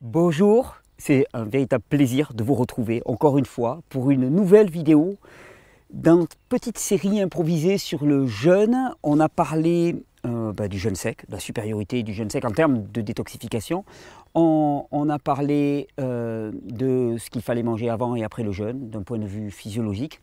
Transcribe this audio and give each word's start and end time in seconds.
Bonjour, 0.00 0.76
c'est 0.96 1.26
un 1.32 1.44
véritable 1.44 1.82
plaisir 1.88 2.32
de 2.32 2.44
vous 2.44 2.54
retrouver 2.54 3.02
encore 3.04 3.36
une 3.36 3.44
fois 3.44 3.80
pour 3.88 4.12
une 4.12 4.28
nouvelle 4.28 4.70
vidéo. 4.70 5.16
Dans 5.92 6.24
petite 6.48 6.78
série 6.78 7.20
improvisée 7.20 7.78
sur 7.78 8.04
le 8.04 8.28
jeûne, 8.28 8.92
on 9.02 9.18
a 9.18 9.28
parlé 9.28 9.96
euh, 10.24 10.52
bah, 10.52 10.68
du 10.68 10.78
jeûne 10.78 10.94
sec, 10.94 11.26
de 11.26 11.32
la 11.32 11.40
supériorité 11.40 12.04
du 12.04 12.12
jeûne 12.12 12.30
sec 12.30 12.44
en 12.44 12.52
termes 12.52 12.84
de 12.92 13.00
détoxification. 13.00 13.84
On, 14.36 15.08
a 15.10 15.18
parlé 15.18 15.88
euh, 15.98 16.52
de 16.62 17.16
ce 17.18 17.28
qu'il 17.28 17.42
fallait 17.42 17.64
manger 17.64 17.90
avant 17.90 18.14
et 18.14 18.22
après 18.22 18.44
le 18.44 18.52
jeûne, 18.52 18.90
d'un 18.90 19.02
point 19.02 19.18
de 19.18 19.26
vue 19.26 19.50
physiologique. 19.50 20.20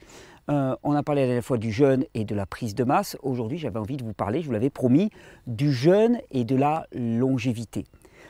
Euh, 0.49 0.73
on 0.83 0.93
a 0.93 1.03
parlé 1.03 1.23
à 1.23 1.35
la 1.35 1.41
fois 1.41 1.57
du 1.57 1.73
jeûne 1.73 2.05
et 2.13 2.23
de 2.23 2.33
la 2.33 2.45
prise 2.45 2.75
de 2.75 2.85
masse. 2.85 3.17
Aujourd'hui, 3.23 3.57
j'avais 3.57 3.79
envie 3.79 3.97
de 3.97 4.05
vous 4.05 4.13
parler, 4.13 4.41
je 4.41 4.45
vous 4.45 4.53
l'avais 4.53 4.69
promis, 4.69 5.09
du 5.47 5.73
jeûne 5.73 6.19
et 6.31 6.45
de 6.45 6.55
la 6.55 6.87
longévité. 6.93 7.83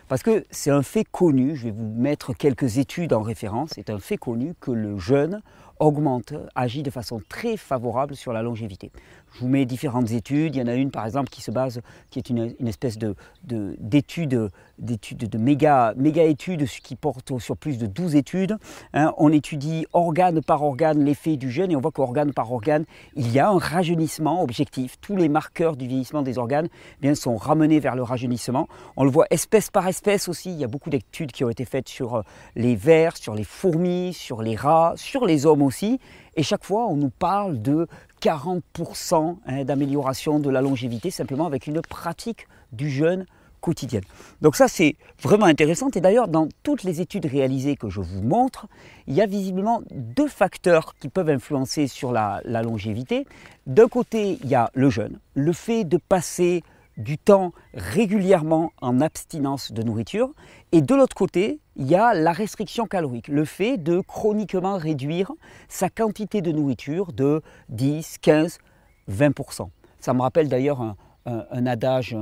Parce 0.07 0.21
que 0.21 0.45
c'est 0.51 0.69
un 0.69 0.83
fait 0.83 1.03
connu, 1.03 1.55
je 1.55 1.63
vais 1.63 1.71
vous 1.71 1.93
mettre 1.97 2.33
quelques 2.33 2.77
études 2.77 3.11
en 3.11 3.23
référence, 3.23 3.71
c'est 3.73 3.89
un 3.89 3.97
fait 3.97 4.17
connu 4.17 4.53
que 4.59 4.69
le 4.69 4.99
jeûne 4.99 5.41
augmente, 5.79 6.33
agit 6.53 6.83
de 6.83 6.91
façon 6.91 7.21
très 7.27 7.57
favorable 7.57 8.15
sur 8.15 8.31
la 8.31 8.43
longévité. 8.43 8.91
Je 9.35 9.41
vous 9.41 9.49
mets 9.49 9.65
différentes 9.65 10.11
études. 10.11 10.55
Il 10.55 10.59
y 10.59 10.61
en 10.61 10.67
a 10.67 10.75
une 10.75 10.91
par 10.91 11.05
exemple 11.05 11.29
qui 11.29 11.41
se 11.41 11.51
base, 11.51 11.81
qui 12.09 12.19
est 12.19 12.29
une, 12.29 12.55
espèce 12.65 12.97
de, 12.97 13.15
d'étude, 13.43 14.49
de 14.79 15.37
méga, 15.37 15.93
méga 15.97 16.23
étude 16.23 16.65
qui 16.65 16.95
porte 16.95 17.37
sur 17.39 17.57
plus 17.57 17.77
de 17.77 17.85
12 17.85 18.15
études. 18.15 18.57
Hein. 18.93 19.13
on 19.17 19.33
étudie 19.33 19.87
organe 19.91 20.41
par 20.41 20.63
organe 20.63 21.03
l'effet 21.03 21.35
du 21.35 21.51
jeûne 21.51 21.69
et 21.69 21.75
on 21.75 21.81
voit 21.81 21.91
qu'organe 21.91 22.31
par 22.31 22.49
organe, 22.49 22.85
il 23.15 23.29
y 23.29 23.39
a 23.39 23.49
un 23.49 23.57
rajeunissement 23.57 24.41
objectif. 24.41 24.95
Tous 25.01 25.17
les 25.17 25.27
marqueurs 25.27 25.75
du 25.75 25.85
vieillissement 25.85 26.21
des 26.21 26.37
organes 26.37 26.69
eh 26.99 27.01
bien, 27.01 27.13
sont 27.13 27.35
ramenés 27.35 27.81
vers 27.81 27.95
le 27.95 28.03
rajeunissement. 28.03 28.69
On 28.95 29.03
le 29.03 29.09
voit 29.09 29.25
espèce 29.31 29.69
par 29.69 29.85
espèce 29.89 30.29
aussi. 30.29 30.51
Il 30.51 30.57
y 30.57 30.63
a 30.63 30.67
beaucoup 30.67 30.89
d'études 30.89 31.33
qui 31.33 31.43
ont 31.43 31.49
été 31.49 31.65
faites 31.65 31.89
sur 31.89 32.15
euh, 32.15 32.21
les 32.55 32.77
vers, 32.77 33.17
sur 33.17 33.35
les 33.35 33.43
fourmis, 33.43 34.13
sur 34.13 34.41
les 34.41 34.55
rats, 34.55 34.93
sur 34.95 35.25
les 35.25 35.45
hommes 35.45 35.61
aussi. 35.61 35.99
Et 36.37 36.43
chaque 36.43 36.65
fois, 36.65 36.87
on 36.87 36.95
nous 36.95 37.09
parle 37.09 37.61
de 37.61 37.87
40% 38.25 39.37
hein, 39.45 39.63
d'amélioration 39.65 40.39
de 40.39 40.49
la 40.49 40.61
longévité 40.61 41.11
simplement 41.11 41.45
avec 41.45 41.67
une 41.67 41.81
pratique 41.81 42.47
du 42.71 42.89
jeûne 42.89 43.27
quotidienne. 43.61 44.03
Donc 44.41 44.55
ça, 44.55 44.67
c'est 44.67 44.95
vraiment 45.21 45.45
intéressant. 45.45 45.89
Et 45.91 46.01
d'ailleurs, 46.01 46.27
dans 46.27 46.47
toutes 46.63 46.83
les 46.83 47.01
études 47.01 47.27
réalisées 47.27 47.75
que 47.75 47.89
je 47.89 48.01
vous 48.01 48.23
montre, 48.23 48.67
il 49.05 49.13
y 49.13 49.21
a 49.21 49.27
visiblement 49.27 49.81
deux 49.91 50.27
facteurs 50.27 50.95
qui 50.99 51.07
peuvent 51.07 51.29
influencer 51.29 51.87
sur 51.87 52.11
la, 52.11 52.41
la 52.45 52.63
longévité. 52.63 53.27
D'un 53.67 53.87
côté, 53.87 54.39
il 54.43 54.49
y 54.49 54.55
a 54.55 54.71
le 54.73 54.89
jeûne, 54.89 55.19
le 55.35 55.53
fait 55.53 55.83
de 55.83 55.97
passer 55.97 56.63
du 56.97 57.17
temps 57.17 57.51
régulièrement 57.73 58.71
en 58.81 59.01
abstinence 59.01 59.71
de 59.71 59.83
nourriture. 59.83 60.31
Et 60.71 60.81
de 60.81 60.95
l'autre 60.95 61.15
côté, 61.15 61.59
il 61.75 61.87
y 61.87 61.95
a 61.95 62.13
la 62.13 62.31
restriction 62.31 62.85
calorique, 62.85 63.27
le 63.27 63.45
fait 63.45 63.77
de 63.77 63.99
chroniquement 63.99 64.77
réduire 64.77 65.31
sa 65.67 65.89
quantité 65.89 66.41
de 66.41 66.51
nourriture 66.51 67.11
de 67.11 67.41
10, 67.69 68.17
15, 68.19 68.59
20%. 69.11 69.69
Ça 69.99 70.13
me 70.13 70.21
rappelle 70.21 70.49
d'ailleurs 70.49 70.81
un, 71.25 71.65
adage, 71.65 72.15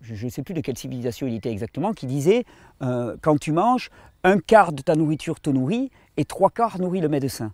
je 0.00 0.24
ne 0.24 0.30
sais 0.30 0.42
plus 0.42 0.54
de 0.54 0.60
quelle 0.60 0.76
civilisation 0.76 1.26
il 1.26 1.34
était 1.34 1.50
exactement, 1.50 1.92
qui 1.92 2.06
disait 2.06 2.44
euh, 2.82 3.16
quand 3.22 3.38
tu 3.38 3.52
manges, 3.52 3.90
un 4.24 4.38
quart 4.38 4.72
de 4.72 4.82
ta 4.82 4.94
nourriture 4.94 5.40
te 5.40 5.50
nourrit 5.50 5.90
et 6.16 6.24
trois 6.24 6.50
quarts 6.50 6.78
nourrit 6.78 7.00
le 7.00 7.08
médecin. 7.08 7.52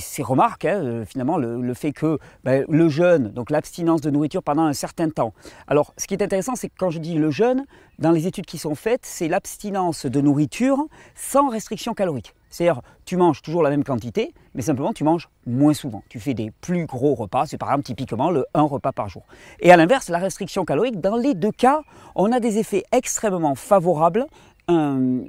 Ces 0.00 0.22
remarques, 0.22 0.64
hein, 0.64 0.82
euh, 0.82 1.04
finalement, 1.04 1.36
le, 1.36 1.74
fait 1.74 1.92
que 1.92 2.18
ben, 2.42 2.64
le 2.68 2.88
jeûne, 2.88 3.28
donc 3.28 3.50
l'abstinence 3.50 4.00
de 4.00 4.10
nourriture 4.10 4.42
pendant 4.42 4.64
un 4.64 4.72
certain 4.72 5.10
temps. 5.10 5.34
Alors, 5.66 5.92
ce 5.96 6.06
qui 6.06 6.14
est 6.14 6.22
intéressant, 6.22 6.56
c'est 6.56 6.68
que 6.68 6.74
quand 6.78 6.90
je 6.90 6.98
dis 6.98 7.14
le 7.14 7.30
jeûne, 7.30 7.64
dans 7.98 8.10
les 8.10 8.26
études 8.26 8.46
qui 8.46 8.58
sont 8.58 8.74
faites, 8.74 9.04
c'est 9.04 9.28
l'abstinence 9.28 10.06
de 10.06 10.20
nourriture 10.20 10.78
sans 11.14 11.48
restriction 11.48 11.94
calorique. 11.94 12.34
C'est-à-dire, 12.50 12.82
tu 13.04 13.16
manges 13.16 13.42
toujours 13.42 13.62
la 13.62 13.70
même 13.70 13.82
quantité, 13.82 14.32
mais 14.54 14.62
simplement 14.62 14.92
tu 14.92 15.02
manges 15.02 15.28
moins 15.44 15.74
souvent. 15.74 16.04
Tu 16.08 16.20
fais 16.20 16.34
des 16.34 16.52
plus 16.60 16.86
gros 16.86 17.14
repas, 17.14 17.46
c'est 17.46 17.58
par 17.58 17.70
exemple 17.70 17.84
typiquement 17.84 18.30
le 18.30 18.46
1 18.54 18.62
repas 18.62 18.92
par 18.92 19.08
jour. 19.08 19.24
Et 19.58 19.72
à 19.72 19.76
l'inverse, 19.76 20.08
la 20.08 20.18
restriction 20.18 20.64
calorique, 20.64 21.00
dans 21.00 21.16
les 21.16 21.34
deux 21.34 21.50
cas, 21.50 21.82
on 22.14 22.30
a 22.30 22.38
des 22.38 22.58
effets 22.58 22.84
extrêmement 22.92 23.56
favorables 23.56 24.26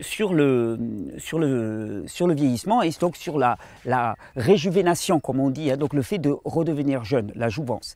sur, 0.02 0.34
le, 0.34 0.78
sur, 1.18 1.40
le, 1.40 2.04
sur 2.08 2.28
le 2.28 2.34
vieillissement 2.34 2.82
et 2.82 2.90
donc 3.00 3.18
sur 3.18 3.38
la, 3.38 3.58
la 3.84 4.16
réjuvénation, 4.36 5.20
comme 5.20 5.40
on 5.40 5.50
dit, 5.50 5.72
hein, 5.72 5.78
donc 5.78 5.94
le 5.94 6.02
fait 6.02 6.18
de 6.18 6.36
redevenir 6.46 7.04
jeune, 7.04 7.32
la 7.36 7.50
jouvence. 7.50 7.96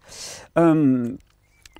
Euh, 0.58 1.16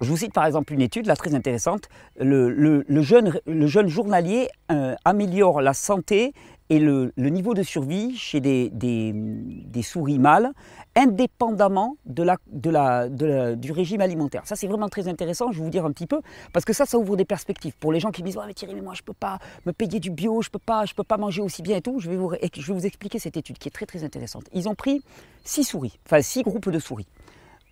je 0.02 0.08
vous 0.08 0.18
cite 0.18 0.34
par 0.34 0.46
exemple 0.46 0.74
une 0.74 0.81
étude 0.81 1.08
là, 1.08 1.16
très 1.16 1.36
intéressante. 1.36 1.90
Le, 2.19 2.50
le, 2.50 3.02
jeune, 3.02 3.34
le 3.46 3.68
jeune 3.68 3.88
journalier 3.88 4.48
euh, 4.72 4.96
améliore 5.03 5.62
la 5.62 5.74
santé 5.74 6.34
et 6.69 6.80
le, 6.80 7.12
niveau 7.18 7.53
de 7.53 7.63
survie 7.63 8.16
chez 8.16 8.40
des, 8.40 9.81
souris 9.81 10.19
mâles 10.19 10.52
indépendamment 10.96 11.97
de 12.06 12.24
la, 12.24 13.09
du 13.56 13.72
régime 13.72 14.02
alimentaire. 14.02 14.41
Ça, 14.46 14.56
c'est 14.56 14.68
vraiment 14.68 14.90
très 14.90 15.07
intéressant, 15.07 15.52
je 15.52 15.59
vais 15.59 15.63
vous 15.63 15.69
dire 15.69 15.85
un 15.85 15.91
petit 15.91 16.06
peu, 16.06 16.22
parce 16.53 16.66
que 16.66 16.74
ça, 16.74 16.85
ça 16.85 16.97
ouvre 16.97 17.16
des 17.16 17.25
perspectives. 17.25 17.74
Pour 17.80 17.91
les 17.91 18.00
gens 18.00 18.12
qui 18.12 18.22
me 18.22 18.28
disent 18.28 18.38
ouais, 18.38 18.46
mais 18.47 18.53
Thierry, 18.53 18.75
mais 18.75 18.81
moi, 18.81 18.94
je 18.94 19.02
ne 19.02 19.06
peux 19.06 19.13
pas 19.13 19.40
me 19.66 19.72
payer 19.72 20.00
du 20.00 20.12
bio, 20.12 20.41
je 20.41 20.50
ne 20.50 20.52
peux, 20.52 20.59
pas, 20.59 20.84
peux 20.96 21.03
pas 21.03 21.18
manger 21.18 21.41
aussi 21.41 21.62
bien 21.62 21.78
et 21.78 21.81
tout, 21.81 22.00
je 22.00 22.09
vais, 22.09 22.18
vous, 22.18 22.34
je 22.34 22.68
vais 22.68 22.80
vous 22.80 22.86
expliquer 22.86 23.19
cette 23.19 23.38
étude 23.38 23.57
qui 23.57 23.68
est 23.68 23.72
très, 23.72 23.86
très 23.86 24.03
intéressante. 24.03 24.46
Ils 24.53 24.69
ont 24.69 24.75
pris 24.75 25.03
six 25.44 25.63
souris, 25.63 25.97
enfin 26.06 26.22
six 26.22 26.44
groupes 26.44 26.69
de 26.69 26.80
souris. 26.80 27.07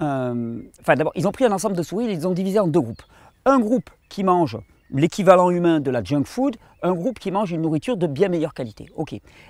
Euh, 0.02 0.62
enfin, 0.82 0.96
d'abord, 0.96 1.14
ils 1.16 1.28
ont 1.28 1.32
pris 1.32 1.46
un 1.46 1.52
ensemble 1.52 1.76
de 1.76 1.84
souris, 1.84 2.06
ils 2.06 2.10
les 2.10 2.26
ont 2.26 2.34
divisés 2.34 2.60
en 2.60 2.68
deux 2.68 2.82
groupes. 2.82 3.04
Un 3.46 3.60
groupe 3.60 3.90
qui 4.10 4.24
mange 4.24 4.58
l'équivalent 4.92 5.50
humain 5.50 5.80
de 5.80 5.92
la 5.92 6.04
junk 6.04 6.24
food, 6.26 6.58
un 6.82 6.94
groupe 6.94 7.20
qui 7.20 7.32
mange 7.32 7.52
une 7.52 7.62
nourriture 7.62 7.98
de 7.98 8.08
bien 8.08 8.30
meilleure 8.30 8.54
qualité. 8.54 8.88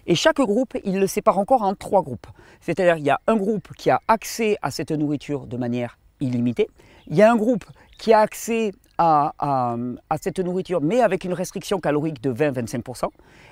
Et 0.06 0.16
chaque 0.16 0.38
groupe, 0.38 0.78
il 0.84 1.00
le 1.00 1.08
sépare 1.08 1.38
encore 1.38 1.62
en 1.62 1.76
trois 1.76 2.02
groupes. 2.02 2.28
C'est-à-dire, 2.62 2.98
il 2.98 3.06
y 3.06 3.10
a 3.10 3.20
un 3.28 3.36
groupe 3.36 3.70
qui 3.78 3.90
a 3.90 4.02
accès 4.08 4.58
à 4.62 4.72
cette 4.72 4.92
nourriture 4.92 5.46
de 5.46 5.58
manière 5.58 5.98
illimitée. 6.20 6.68
Il 7.08 7.16
y 7.16 7.22
a 7.22 7.32
un 7.32 7.36
groupe 7.36 7.66
qui 7.98 8.14
a 8.14 8.20
accès 8.20 8.72
à, 8.98 9.76
cette 10.22 10.40
nourriture, 10.40 10.82
mais 10.82 11.02
avec 11.02 11.24
une 11.24 11.34
restriction 11.34 11.80
calorique 11.80 12.22
de 12.22 12.34
20-25%. 12.34 13.06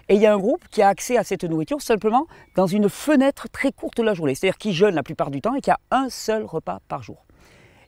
Et 0.10 0.16
il 0.16 0.22
y 0.22 0.26
a 0.26 0.34
un 0.34 0.38
groupe 0.38 0.68
qui 0.70 0.82
a 0.82 0.88
accès 0.88 1.18
à 1.18 1.24
cette 1.24 1.44
nourriture 1.44 1.82
simplement 1.82 2.26
dans 2.56 2.68
une 2.68 2.90
fenêtre 2.90 3.48
très 3.50 3.72
courte 3.72 4.00
la 4.00 4.14
journée, 4.14 4.36
c'est-à-dire 4.36 4.58
qui 4.58 4.74
jeûne 4.74 4.96
la 4.96 5.04
plupart 5.04 5.32
du 5.32 5.42
temps 5.42 5.56
et 5.56 5.62
qui 5.62 5.72
a 5.72 5.80
un 5.92 6.10
seul 6.10 6.44
repas 6.44 6.80
par 6.88 7.04
jour. 7.04 7.25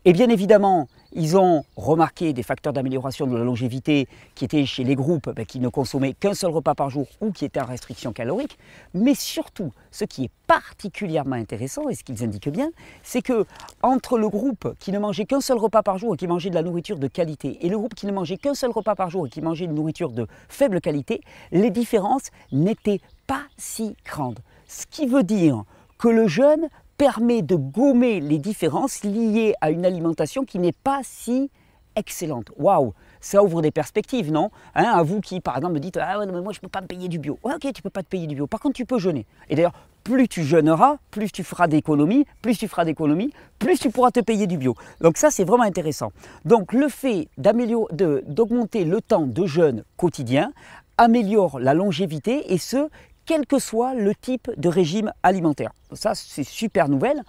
Et 0.08 0.14
bien 0.14 0.30
évidemment, 0.30 0.88
ils 1.12 1.36
ont 1.36 1.66
remarqué 1.76 2.32
des 2.32 2.42
facteurs 2.42 2.72
d'amélioration 2.72 3.28
de 3.28 3.36
la 3.36 3.44
longévité 3.44 4.08
qui 4.36 4.46
étaient 4.46 4.66
chez 4.66 4.86
les 4.86 4.96
groupes 4.96 5.30
ben, 5.36 5.46
qui 5.46 5.60
ne 5.60 5.68
consommaient 5.68 6.14
qu'un 6.14 6.34
seul 6.34 6.52
repas 6.52 6.76
par 6.76 6.90
jour 6.90 7.08
ou 7.20 7.34
qui 7.34 7.44
étaient 7.44 7.60
en 7.60 7.66
restriction 7.66 8.14
calorique. 8.14 8.58
Mais 8.94 9.16
surtout, 9.16 9.74
ce 9.92 10.06
qui 10.06 10.24
est 10.24 10.32
particulièrement 10.48 11.36
intéressant 11.36 11.90
et 11.90 11.94
ce 11.94 12.06
qu'ils 12.06 12.24
indiquent 12.24 12.48
bien, 12.48 12.70
c'est 13.04 13.22
que 13.22 13.46
entre 13.84 14.18
le 14.18 14.30
groupe 14.30 14.74
qui 14.80 14.94
ne 14.94 15.00
mangeait 15.00 15.26
qu'un 15.26 15.42
seul 15.42 15.58
repas 15.58 15.84
par 15.84 15.98
jour 15.98 16.14
et 16.14 16.18
qui 16.18 16.28
mangeait 16.28 16.52
de 16.52 16.56
la 16.56 16.64
nourriture 16.64 17.00
de 17.00 17.08
qualité 17.10 17.58
et 17.66 17.68
le 17.68 17.78
groupe 17.78 17.94
qui 17.94 18.06
ne 18.06 18.14
mangeait 18.14 18.38
qu'un 18.38 18.54
seul 18.54 18.72
repas 18.72 18.96
par 18.96 19.10
jour 19.10 19.28
et 19.28 19.30
qui 19.30 19.42
mangeait 19.42 19.66
une 19.66 19.76
nourriture 19.76 20.12
de 20.12 20.26
faible 20.48 20.80
qualité, 20.80 21.20
les 21.52 21.70
différences 21.70 22.30
n'étaient 22.54 23.02
pas 23.28 23.44
si 23.58 23.98
grandes. 24.06 24.40
Ce 24.70 24.86
qui 24.90 25.06
veut 25.06 25.24
dire 25.24 25.66
que 25.98 26.08
le 26.08 26.30
jeûne 26.30 26.70
permet 26.98 27.42
de 27.42 27.56
gommer 27.56 28.20
les 28.20 28.40
différences 28.40 29.04
liées 29.04 29.54
à 29.62 29.70
une 29.72 29.86
alimentation 29.86 30.46
qui 30.46 30.60
n'est 30.60 30.72
pas 30.72 31.02
si 31.04 31.50
excellente. 31.96 32.52
Waouh, 32.58 32.94
ça 33.22 33.44
ouvre 33.44 33.62
des 33.62 33.72
perspectives, 33.72 34.32
non? 34.32 34.52
Hein, 34.76 34.86
À 34.94 35.04
vous 35.04 35.20
qui, 35.20 35.40
par 35.42 35.58
exemple, 35.58 35.74
me 35.76 35.80
dites 35.80 35.98
Ah 35.98 36.20
ouais, 36.20 36.26
mais 36.26 36.42
moi 36.42 36.54
je 36.54 36.60
ne 36.60 36.62
peux 36.62 36.68
pas 36.70 36.82
me 36.82 36.88
payer 36.88 37.08
du 37.08 37.20
bio. 37.20 37.40
ok, 37.44 37.74
tu 37.74 37.82
peux 37.82 37.90
pas 37.90 38.04
te 38.04 38.08
payer 38.08 38.28
du 38.28 38.36
bio. 38.36 38.48
Par 38.48 38.60
contre, 38.60 38.76
tu 38.76 38.86
peux 38.86 39.00
jeûner. 39.00 39.26
Et 39.50 39.56
d'ailleurs, 39.56 39.74
plus 40.04 40.28
tu 40.30 40.44
jeûneras, 40.44 40.98
plus 41.12 41.32
tu 41.32 41.44
feras 41.44 41.68
d'économies, 41.68 42.26
plus 42.42 42.58
tu 42.58 42.68
feras 42.68 42.86
d'économies, 42.86 43.34
plus 43.60 43.78
tu 43.78 43.90
pourras 43.90 44.12
te 44.12 44.22
payer 44.22 44.48
du 44.48 44.58
bio. 44.58 44.74
Donc 45.02 45.18
ça, 45.18 45.32
c'est 45.32 45.44
vraiment 45.44 45.64
intéressant. 45.64 46.14
Donc 46.46 46.72
le 46.72 46.88
fait 46.88 47.28
d'augmenter 47.38 48.86
le 48.86 49.02
temps 49.02 49.26
de 49.28 49.46
jeûne 49.46 49.84
quotidien 49.98 50.54
améliore 50.98 51.60
la 51.60 51.74
longévité 51.74 52.54
et 52.54 52.58
ce, 52.58 52.90
quel 53.28 53.46
que 53.46 53.60
soit 53.60 53.94
le 53.94 54.16
type 54.16 54.50
de 54.58 54.70
régime 54.70 55.12
alimentaire. 55.22 55.72
Ça, 55.92 56.16
c'est 56.16 56.44
super 56.44 56.90
nouvelle. 56.90 57.22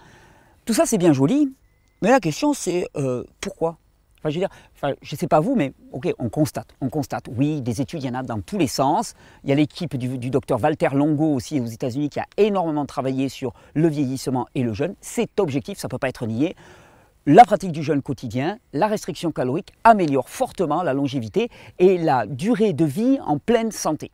Tout 0.65 0.73
ça, 0.73 0.85
c'est 0.85 0.97
bien 0.97 1.13
joli, 1.13 1.53
mais 2.01 2.09
la 2.09 2.19
question, 2.19 2.53
c'est 2.53 2.87
euh, 2.95 3.23
pourquoi? 3.41 3.77
Enfin, 4.19 4.29
je 4.29 4.35
veux 4.35 4.39
dire, 4.39 4.95
je 5.01 5.15
ne 5.15 5.17
sais 5.17 5.27
pas 5.27 5.39
vous, 5.39 5.55
mais 5.55 5.73
ok, 5.91 6.13
on 6.17 6.29
constate, 6.29 6.75
on 6.81 6.89
constate. 6.89 7.25
Oui, 7.37 7.61
des 7.61 7.81
études, 7.81 8.03
il 8.03 8.07
y 8.07 8.09
en 8.09 8.15
a 8.15 8.23
dans 8.23 8.41
tous 8.41 8.57
les 8.57 8.67
sens. 8.67 9.13
Il 9.43 9.49
y 9.49 9.53
a 9.53 9.55
l'équipe 9.55 9.95
du, 9.95 10.17
du, 10.17 10.29
docteur 10.29 10.61
Walter 10.61 10.89
Longo 10.93 11.33
aussi 11.33 11.59
aux 11.59 11.65
États-Unis 11.65 12.09
qui 12.09 12.19
a 12.19 12.25
énormément 12.37 12.85
travaillé 12.85 13.29
sur 13.29 13.53
le 13.75 13.87
vieillissement 13.87 14.47
et 14.55 14.63
le 14.63 14.73
jeûne. 14.73 14.95
C'est 14.99 15.39
objectif, 15.39 15.77
ça 15.77 15.87
ne 15.87 15.91
peut 15.91 15.97
pas 15.97 16.09
être 16.09 16.25
nié. 16.27 16.55
La 17.25 17.45
pratique 17.45 17.71
du 17.71 17.83
jeûne 17.83 18.01
quotidien, 18.01 18.57
la 18.73 18.87
restriction 18.87 19.31
calorique 19.31 19.73
améliore 19.83 20.29
fortement 20.29 20.83
la 20.83 20.93
longévité 20.93 21.49
et 21.77 21.97
la 21.97 22.25
durée 22.25 22.73
de 22.73 22.85
vie 22.85 23.19
en 23.25 23.37
pleine 23.37 23.71
santé. 23.71 24.11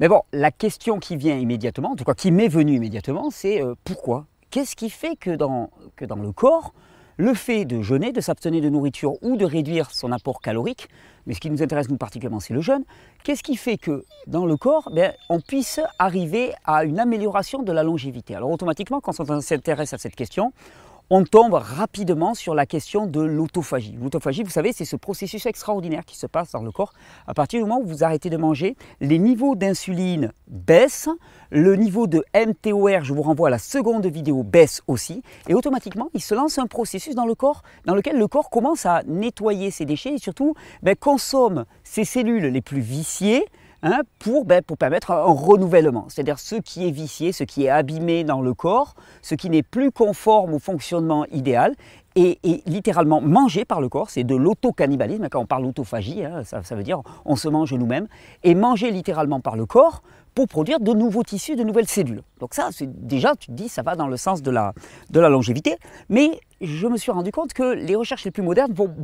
Mais 0.00 0.08
bon, 0.08 0.22
la 0.32 0.50
question 0.50 0.98
qui 0.98 1.16
vient 1.16 1.36
immédiatement, 1.36 1.90
en 1.90 1.96
tout 1.96 2.04
cas 2.04 2.14
qui 2.14 2.30
m'est 2.30 2.48
venue 2.48 2.76
immédiatement, 2.76 3.28
c'est 3.30 3.62
euh, 3.62 3.74
pourquoi? 3.84 4.24
Qu'est-ce 4.50 4.74
qui 4.74 4.88
fait 4.88 5.14
que 5.14 5.36
dans, 5.36 5.68
le 6.00 6.32
corps, 6.32 6.72
le 7.18 7.34
fait 7.34 7.66
de 7.66 7.82
jeûner, 7.82 8.10
de 8.10 8.22
s'abstenir 8.22 8.62
de 8.62 8.70
nourriture 8.70 9.22
ou 9.22 9.36
de 9.36 9.44
réduire 9.44 9.90
son 9.90 10.10
apport 10.10 10.40
calorique, 10.40 10.88
mais 11.26 11.34
ce 11.34 11.40
qui 11.40 11.50
nous 11.50 11.62
intéresse 11.62 11.90
nous 11.90 11.98
particulièrement, 11.98 12.40
c'est 12.40 12.54
le 12.54 12.62
jeûne, 12.62 12.82
qu'est-ce 13.24 13.42
qui 13.42 13.56
fait 13.56 13.76
que 13.76 14.06
dans 14.26 14.46
le 14.46 14.56
corps, 14.56 14.88
ben, 14.90 15.12
on 15.28 15.38
puisse 15.38 15.80
arriver 15.98 16.54
à 16.64 16.84
une 16.84 16.98
amélioration 16.98 17.62
de 17.62 17.70
la 17.70 17.82
longévité? 17.82 18.34
Alors 18.34 18.50
automatiquement, 18.50 19.02
quand 19.02 19.20
on 19.20 19.40
s'intéresse 19.42 19.92
à 19.92 19.98
cette 19.98 20.16
question, 20.16 20.54
on 21.12 21.24
tombe 21.24 21.54
rapidement 21.54 22.34
sur 22.34 22.54
la 22.54 22.66
question 22.66 23.06
de 23.06 23.20
l'autophagie. 23.20 23.96
L'autophagie, 24.00 24.44
vous 24.44 24.50
savez, 24.50 24.72
c'est 24.72 24.84
ce 24.84 24.94
processus 24.94 25.44
extraordinaire 25.44 26.04
qui 26.04 26.16
se 26.16 26.28
passe 26.28 26.52
dans 26.52 26.62
le 26.62 26.70
corps. 26.70 26.92
À 27.26 27.34
partir 27.34 27.58
du 27.58 27.68
moment 27.68 27.80
où 27.80 27.86
vous 27.86 28.04
arrêtez 28.04 28.30
de 28.30 28.36
manger, 28.36 28.76
les 29.00 29.18
niveaux 29.18 29.56
d'insuline 29.56 30.32
baissent, 30.46 31.08
le 31.50 31.74
niveau 31.74 32.06
de 32.06 32.24
MTOR, 32.32 33.02
je 33.02 33.12
vous 33.12 33.22
renvoie 33.22 33.48
à 33.48 33.50
la 33.50 33.58
seconde 33.58 34.06
vidéo, 34.06 34.44
baisse 34.44 34.82
aussi, 34.86 35.24
et 35.48 35.54
automatiquement, 35.54 36.10
il 36.14 36.22
se 36.22 36.36
lance 36.36 36.58
un 36.58 36.68
processus 36.68 37.16
dans 37.16 37.26
le 37.26 37.34
corps 37.34 37.62
dans 37.86 37.96
lequel 37.96 38.16
le 38.16 38.28
corps 38.28 38.48
commence 38.48 38.86
à 38.86 39.02
nettoyer 39.04 39.72
ses 39.72 39.84
déchets 39.84 40.14
et 40.14 40.18
surtout 40.18 40.54
ben, 40.84 40.94
consomme 40.94 41.64
ses 41.82 42.04
cellules 42.04 42.46
les 42.46 42.60
plus 42.60 42.80
viciées, 42.80 43.46
Hein, 43.82 44.02
pour, 44.18 44.44
ben, 44.44 44.62
pour 44.62 44.76
permettre 44.76 45.10
un 45.10 45.22
renouvellement. 45.22 46.04
C'est-à-dire 46.08 46.38
ce 46.38 46.56
qui 46.56 46.86
est 46.86 46.90
vicié, 46.90 47.32
ce 47.32 47.44
qui 47.44 47.64
est 47.64 47.70
abîmé 47.70 48.24
dans 48.24 48.42
le 48.42 48.52
corps, 48.52 48.94
ce 49.22 49.34
qui 49.34 49.48
n'est 49.48 49.62
plus 49.62 49.90
conforme 49.90 50.52
au 50.52 50.58
fonctionnement 50.58 51.24
idéal, 51.32 51.74
est, 52.14 52.38
littéralement 52.68 53.22
mangé 53.22 53.64
par 53.64 53.80
le 53.80 53.88
corps. 53.88 54.10
C'est 54.10 54.24
de 54.24 54.34
l'autocannibalisme. 54.34 55.28
Quand 55.30 55.40
on 55.40 55.46
parle 55.46 55.64
d'autophagie, 55.64 56.24
hein, 56.24 56.42
ça, 56.44 56.74
veut 56.74 56.82
dire 56.82 57.00
on 57.24 57.36
se 57.36 57.48
mange 57.48 57.72
nous-mêmes, 57.72 58.06
et 58.42 58.54
mangé 58.54 58.90
littéralement 58.90 59.40
par 59.40 59.56
le 59.56 59.64
corps 59.64 60.02
pour 60.34 60.46
produire 60.46 60.78
de 60.78 60.92
nouveaux 60.92 61.22
tissus, 61.22 61.56
de 61.56 61.64
nouvelles 61.64 61.88
cellules. 61.88 62.22
Donc 62.38 62.54
ça, 62.54 62.68
déjà, 62.82 63.34
tu 63.34 63.48
te 63.48 63.52
dis, 63.52 63.68
ça 63.68 63.82
va 63.82 63.96
dans 63.96 64.06
le 64.08 64.16
sens 64.16 64.42
de 64.42 64.50
la 64.50 65.28
longévité. 65.28 65.76
Mais 66.08 66.38
je 66.60 66.86
me 66.86 66.96
suis 66.96 67.10
rendu 67.10 67.32
compte 67.32 67.52
que 67.52 67.74
les 67.74 67.96
recherches 67.96 68.24
les 68.24 68.30
plus 68.30 68.42
modernes 68.42 68.72
vont 68.72 68.94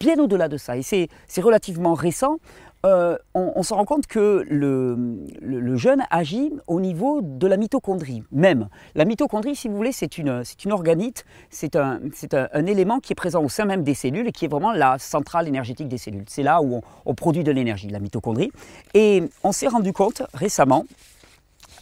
bien 0.00 0.18
au-delà 0.18 0.48
de 0.48 0.56
ça. 0.56 0.76
Et 0.76 0.82
c'est 0.82 1.08
relativement 1.40 1.94
récent. 1.94 2.38
Euh, 2.84 3.16
on, 3.34 3.62
se 3.62 3.74
rend 3.74 3.84
compte 3.84 4.08
que 4.08 4.44
le, 4.48 5.76
jeûne 5.76 6.02
agit 6.10 6.52
au 6.66 6.80
niveau 6.80 7.20
de 7.22 7.46
la 7.46 7.56
mitochondrie 7.56 8.24
même. 8.32 8.68
La 8.96 9.04
mitochondrie, 9.04 9.54
si 9.54 9.68
vous 9.68 9.76
voulez, 9.76 9.92
c'est 9.92 10.18
une, 10.18 10.42
organite, 10.70 11.24
c'est 11.48 11.76
un, 11.76 12.00
un, 12.32 12.66
élément 12.66 12.98
qui 12.98 13.12
est 13.12 13.14
présent 13.14 13.42
au 13.42 13.48
sein 13.48 13.66
même 13.66 13.84
des 13.84 13.94
cellules 13.94 14.26
et 14.26 14.32
qui 14.32 14.46
est 14.46 14.48
vraiment 14.48 14.72
la 14.72 14.98
centrale 14.98 15.46
énergétique 15.46 15.86
des 15.86 15.98
cellules. 15.98 16.24
C'est 16.26 16.42
là 16.42 16.60
où 16.60 16.74
on, 16.74 16.80
on 17.06 17.14
produit 17.14 17.44
de 17.44 17.52
l'énergie, 17.52 17.88
la 17.88 18.00
mitochondrie. 18.00 18.50
Et 18.94 19.22
on 19.44 19.52
s'est 19.52 19.68
rendu 19.68 19.92
compte 19.92 20.22
récemment 20.34 20.84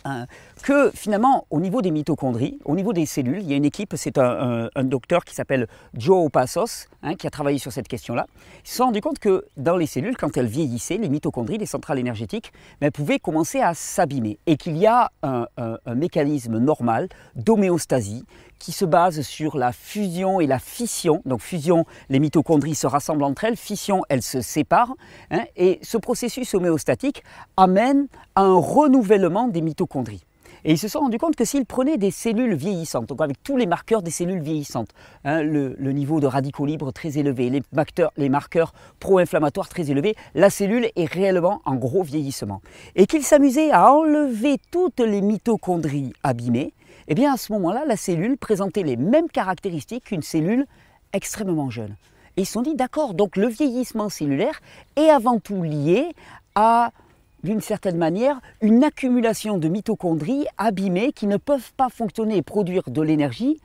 Hein, 0.05 0.26
que 0.62 0.91
finalement, 0.95 1.47
au 1.51 1.61
niveau 1.61 1.81
des 1.83 1.91
mitochondries, 1.91 2.59
au 2.65 2.75
niveau 2.75 2.93
des 2.93 3.07
cellules, 3.07 3.41
il 3.41 3.49
y 3.49 3.53
a 3.53 3.57
une 3.57 3.65
équipe, 3.65 3.95
c'est 3.97 4.19
un, 4.19 4.69
docteur 4.83 5.25
qui 5.25 5.35
s'appelle 5.35 5.69
Joe 5.95 6.31
Passos, 6.31 6.89
hein, 7.03 7.15
qui 7.15 7.27
a 7.27 7.31
travaillé 7.31 7.59
sur 7.59 7.73
cette 7.73 7.87
question-là. 7.87 8.27
Ils 8.65 8.69
se 8.69 8.77
sont 8.77 8.87
rendus 8.87 9.01
compte 9.01 9.19
que 9.19 9.45
dans 9.57 9.77
les 9.77 9.87
cellules, 9.87 10.17
quand 10.17 10.37
elles 10.37 10.47
vieillissaient, 10.47 10.97
les 10.97 11.09
mitochondries, 11.09 11.59
les 11.59 11.67
centrales 11.67 11.99
énergétiques, 11.99 12.53
ben, 12.81 12.91
pouvaient 12.91 13.19
commencer 13.19 13.61
à 13.61 13.75
s'abîmer 13.75 14.39
et 14.47 14.57
qu'il 14.57 14.77
y 14.77 14.87
a 14.87 15.11
un, 15.23 15.47
mécanisme 15.95 16.59
normal 16.59 17.09
d'homéostasie 17.37 18.25
qui 18.59 18.73
se 18.73 18.85
base 18.85 19.23
sur 19.23 19.57
la 19.57 19.73
fusion 19.73 20.41
et 20.41 20.47
la 20.47 20.59
fission. 20.59 21.23
Donc 21.25 21.41
fusion, 21.41 21.85
les 22.09 22.19
mitochondries 22.19 22.75
se 22.75 22.87
rassemblent 22.87 23.25
entre 23.25 23.45
elles, 23.45 23.57
fission, 23.57 24.03
elles 24.09 24.23
se 24.23 24.41
séparent. 24.41 24.95
Hein, 25.31 25.45
et 25.57 25.79
ce 25.83 25.97
processus 25.97 26.55
homéostatique 26.55 27.23
amène 27.57 28.09
à 28.35 28.43
un 28.43 28.59
renouvellement 28.59 29.49
des 29.49 29.62
mitochondries. 29.62 30.25
Et 30.65 30.73
ils 30.73 30.79
se 30.79 30.89
sont 30.89 31.01
rendus 31.01 31.19
compte 31.19 31.37
que 31.37 31.45
s'ils 31.45 31.67
prenaient 31.67 31.97
des 31.97 32.11
cellules 32.11 32.55
vieillissantes, 32.55 33.07
donc 33.07 33.21
avec 33.23 33.43
tous 33.43 33.57
les 33.57 33.67
marqueurs 33.67 34.03
des 34.03 34.11
cellules 34.11 34.41
vieillissantes, 34.41 34.91
hein, 35.25 35.43
le, 35.43 35.75
niveau 35.93 36.21
de 36.21 36.27
radicaux 36.27 36.67
libres 36.67 36.93
très 36.93 37.19
élevé, 37.19 37.51
les, 37.51 37.62
marqueurs, 37.73 38.12
les 38.17 38.29
marqueurs 38.29 38.73
pro-inflammatoires 38.99 39.69
très 39.69 39.91
élevés, 39.91 40.15
la 40.35 40.51
cellule 40.51 40.91
est 40.97 41.11
réellement 41.11 41.62
en 41.65 41.77
gros 41.77 42.03
vieillissement. 42.03 42.61
Et 42.97 43.07
qu'ils 43.07 43.25
s'amusaient 43.25 43.71
à 43.71 43.93
enlever 43.93 44.57
toutes 44.71 45.01
les 45.01 45.21
mitochondries 45.21 46.12
abîmées, 46.23 46.73
eh 47.09 47.15
bien 47.15 47.33
à 47.33 47.37
ce 47.37 47.53
moment-là, 47.53 47.85
la 47.87 47.97
cellule 47.97 48.37
présentait 48.37 48.83
les 48.83 48.97
mêmes 48.97 49.29
caractéristiques 49.29 50.05
qu'une 50.05 50.23
cellule 50.23 50.67
extrêmement 51.12 51.71
jeune. 51.71 51.97
Et 52.37 52.43
ils 52.43 52.47
se 52.47 52.53
sont 52.53 52.62
dit, 52.62 52.75
d'accord, 52.75 53.15
donc 53.15 53.37
le 53.37 53.49
vieillissement 53.49 54.09
cellulaire 54.09 54.61
est 54.97 55.11
avant 55.11 55.39
tout 55.41 55.62
lié 55.62 56.15
à, 56.55 56.93
d'une 57.42 57.60
certaine 57.60 57.96
manière, 57.96 58.40
une 58.60 58.84
accumulation 58.84 59.58
de 59.58 59.69
mitochondries 59.69 60.46
abîmées 60.58 61.12
qui 61.12 61.26
ne 61.26 61.37
peuvent 61.37 61.72
pas 61.76 61.88
fonctionner 61.88 62.37
et 62.37 62.42
produire 62.42 62.82
de 62.87 63.02
l'énergie 63.02 63.58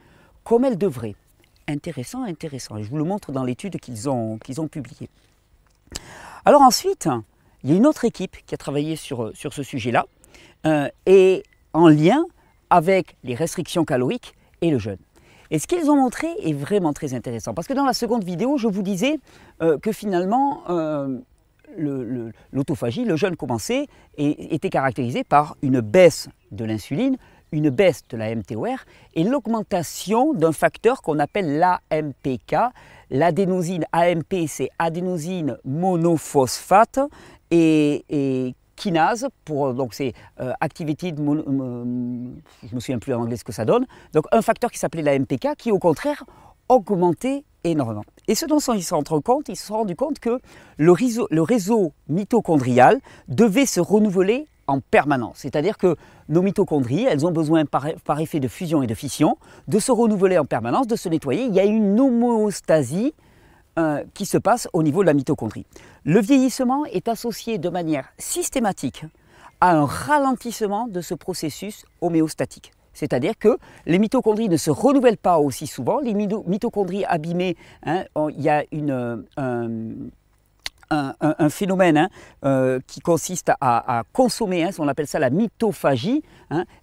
comme 0.44 0.66
elles 0.66 0.77
devraient. 0.77 1.16
Intéressant, 1.68 2.24
intéressant. 2.24 2.81
Je 2.81 2.89
vous 2.89 2.98
le 2.98 3.04
montre 3.04 3.31
dans 3.31 3.44
l'étude 3.44 3.80
qu'ils 3.80 4.10
ont, 4.10 4.38
publiée. 4.69 5.10
Alors 6.45 6.62
ensuite, 6.62 7.10
il 7.63 7.72
y 7.72 7.74
a 7.74 7.75
une 7.75 7.88
autre 7.88 8.06
équipe 8.06 8.38
qui 8.45 8.54
a 8.54 8.57
travaillé 8.57 8.95
sur, 8.95 9.31
sur 9.36 9.54
ce 9.54 9.63
sujet-là, 9.63 10.06
euh, 10.66 10.88
et 11.06 11.44
en 11.74 11.88
lien 11.88 12.24
avec 12.69 13.16
les 13.24 13.36
restrictions 13.36 13.86
caloriques 13.86 14.36
et 14.62 14.72
le 14.72 14.80
jeûne. 14.80 14.98
Et 15.51 15.60
ce 15.60 15.68
qu'ils 15.68 15.89
ont 15.89 15.95
montré 15.95 16.27
est 16.42 16.54
vraiment 16.54 16.94
très 16.94 17.13
intéressant, 17.13 17.54
parce 17.54 17.68
que 17.68 17.74
dans 17.74 17.86
la 17.86 17.94
seconde 17.94 18.24
vidéo, 18.24 18.57
je 18.57 18.68
vous 18.68 18.81
disais 18.81 19.19
euh, 19.62 19.77
que 19.77 19.92
finalement, 19.92 20.63
euh, 20.69 21.19
l'autophagie, 21.77 23.06
le, 23.06 23.16
jeûne 23.16 23.36
commencé, 23.36 23.88
était 24.18 24.69
caractérisé 24.69 25.24
par 25.24 25.57
une 25.62 25.81
baisse 25.81 26.30
de 26.51 26.66
l'insuline, 26.66 27.18
une 27.51 27.69
baisse 27.69 28.04
de 28.10 28.18
la 28.18 28.36
MTOR 28.36 28.77
et 29.13 29.24
l'augmentation 29.24 30.33
d'un 30.33 30.51
facteur 30.51 31.01
qu'on 31.01 31.19
appelle 31.19 31.60
l'AMPK. 31.60 32.56
L'adénosine 33.12 33.86
AMP, 33.92 34.48
c'est 34.48 34.69
adénosine 34.80 35.57
monophosphate 35.63 37.00
et, 37.51 38.56
kinase, 38.75 39.27
pour, 39.45 39.74
donc 39.74 39.94
c'est 39.94 40.13
euh, 40.42 40.51
activated, 40.60 41.18
je 41.18 41.24
me 42.75 42.80
souviens 42.80 43.00
plus 43.00 43.13
en 43.13 43.22
anglais 43.22 43.38
ce 43.38 43.45
que 43.45 43.54
ça 43.54 43.63
donne, 43.63 43.86
donc 44.13 44.25
un 44.33 44.42
facteur 44.42 44.69
qui 44.69 44.77
s'appelait 44.80 45.01
la 45.01 45.18
MPK 45.18 45.56
qui 45.57 45.72
au 45.72 45.80
contraire 45.80 46.25
augmentait 46.70 47.44
énormément. 47.64 48.04
Et 48.28 48.36
ce 48.36 48.46
dont 48.46 48.60
ils 48.60 48.84
se 48.84 48.94
rendus 48.94 49.22
compte, 49.24 49.50
ils 49.50 49.56
se 49.56 49.68
sont 49.68 49.76
rendus 49.76 49.96
compte 49.96 50.20
que 50.20 50.40
le 50.78 50.92
réseau, 50.92 51.94
mitochondrial 52.08 53.00
devait 53.28 53.66
se 53.66 53.80
renouveler 53.80 54.48
en 54.68 54.80
permanence. 54.80 55.38
C'est-à-dire 55.40 55.78
que 55.78 55.96
nos 56.28 56.42
mitochondries, 56.42 57.06
elles 57.06 57.26
ont 57.26 57.32
besoin 57.32 57.66
par, 57.66 57.86
par, 58.04 58.20
effet 58.20 58.40
de 58.40 58.48
fusion 58.48 58.82
et 58.82 58.88
de 58.88 58.96
fission 58.96 59.38
de 59.68 59.78
se 59.78 59.92
renouveler 59.92 60.40
en 60.40 60.46
permanence, 60.46 60.88
de 60.88 60.96
se 60.96 61.08
nettoyer. 61.08 61.44
Il 61.44 61.54
y 61.54 61.60
a 61.60 61.66
une 61.66 62.00
homéostasie 62.00 63.14
euh, 63.78 64.04
qui 64.14 64.26
se 64.26 64.38
passe 64.38 64.68
au 64.74 64.84
niveau 64.84 65.02
de 65.02 65.08
la 65.08 65.14
mitochondrie. 65.14 65.66
Le 66.04 66.22
vieillissement 66.22 66.86
est 66.86 67.08
associé 67.08 67.58
de 67.58 67.70
manière 67.70 68.08
systématique 68.18 69.04
à 69.60 69.76
un 69.76 69.86
ralentissement 69.86 70.88
de 70.88 71.01
ce 71.01 71.13
processus 71.13 71.86
homéostatique. 72.01 72.72
C'est-à-dire 72.96 73.38
que 73.38 73.60
les 73.86 74.00
mitochondries 74.00 74.50
ne 74.50 74.58
se 74.58 74.72
renouvellent 74.72 75.18
pas 75.18 75.38
aussi 75.38 75.68
souvent. 75.68 76.00
Les 76.00 76.16
mitochondries 76.16 77.06
abîmées, 77.06 77.56
hein, 77.86 78.06
il 78.16 78.42
y 78.42 78.50
a 78.50 78.64
une, 78.72 79.24
un, 80.90 81.50
phénomène 81.50 81.98
hein, 81.98 82.10
euh, 82.46 82.80
qui 82.88 83.00
consiste 83.00 83.52
à, 83.60 84.04
consommer, 84.14 84.64
hein, 84.64 84.70
on 84.80 84.88
appelle 84.88 85.08
ça 85.08 85.20
la 85.20 85.30
mitophagie, 85.30 86.24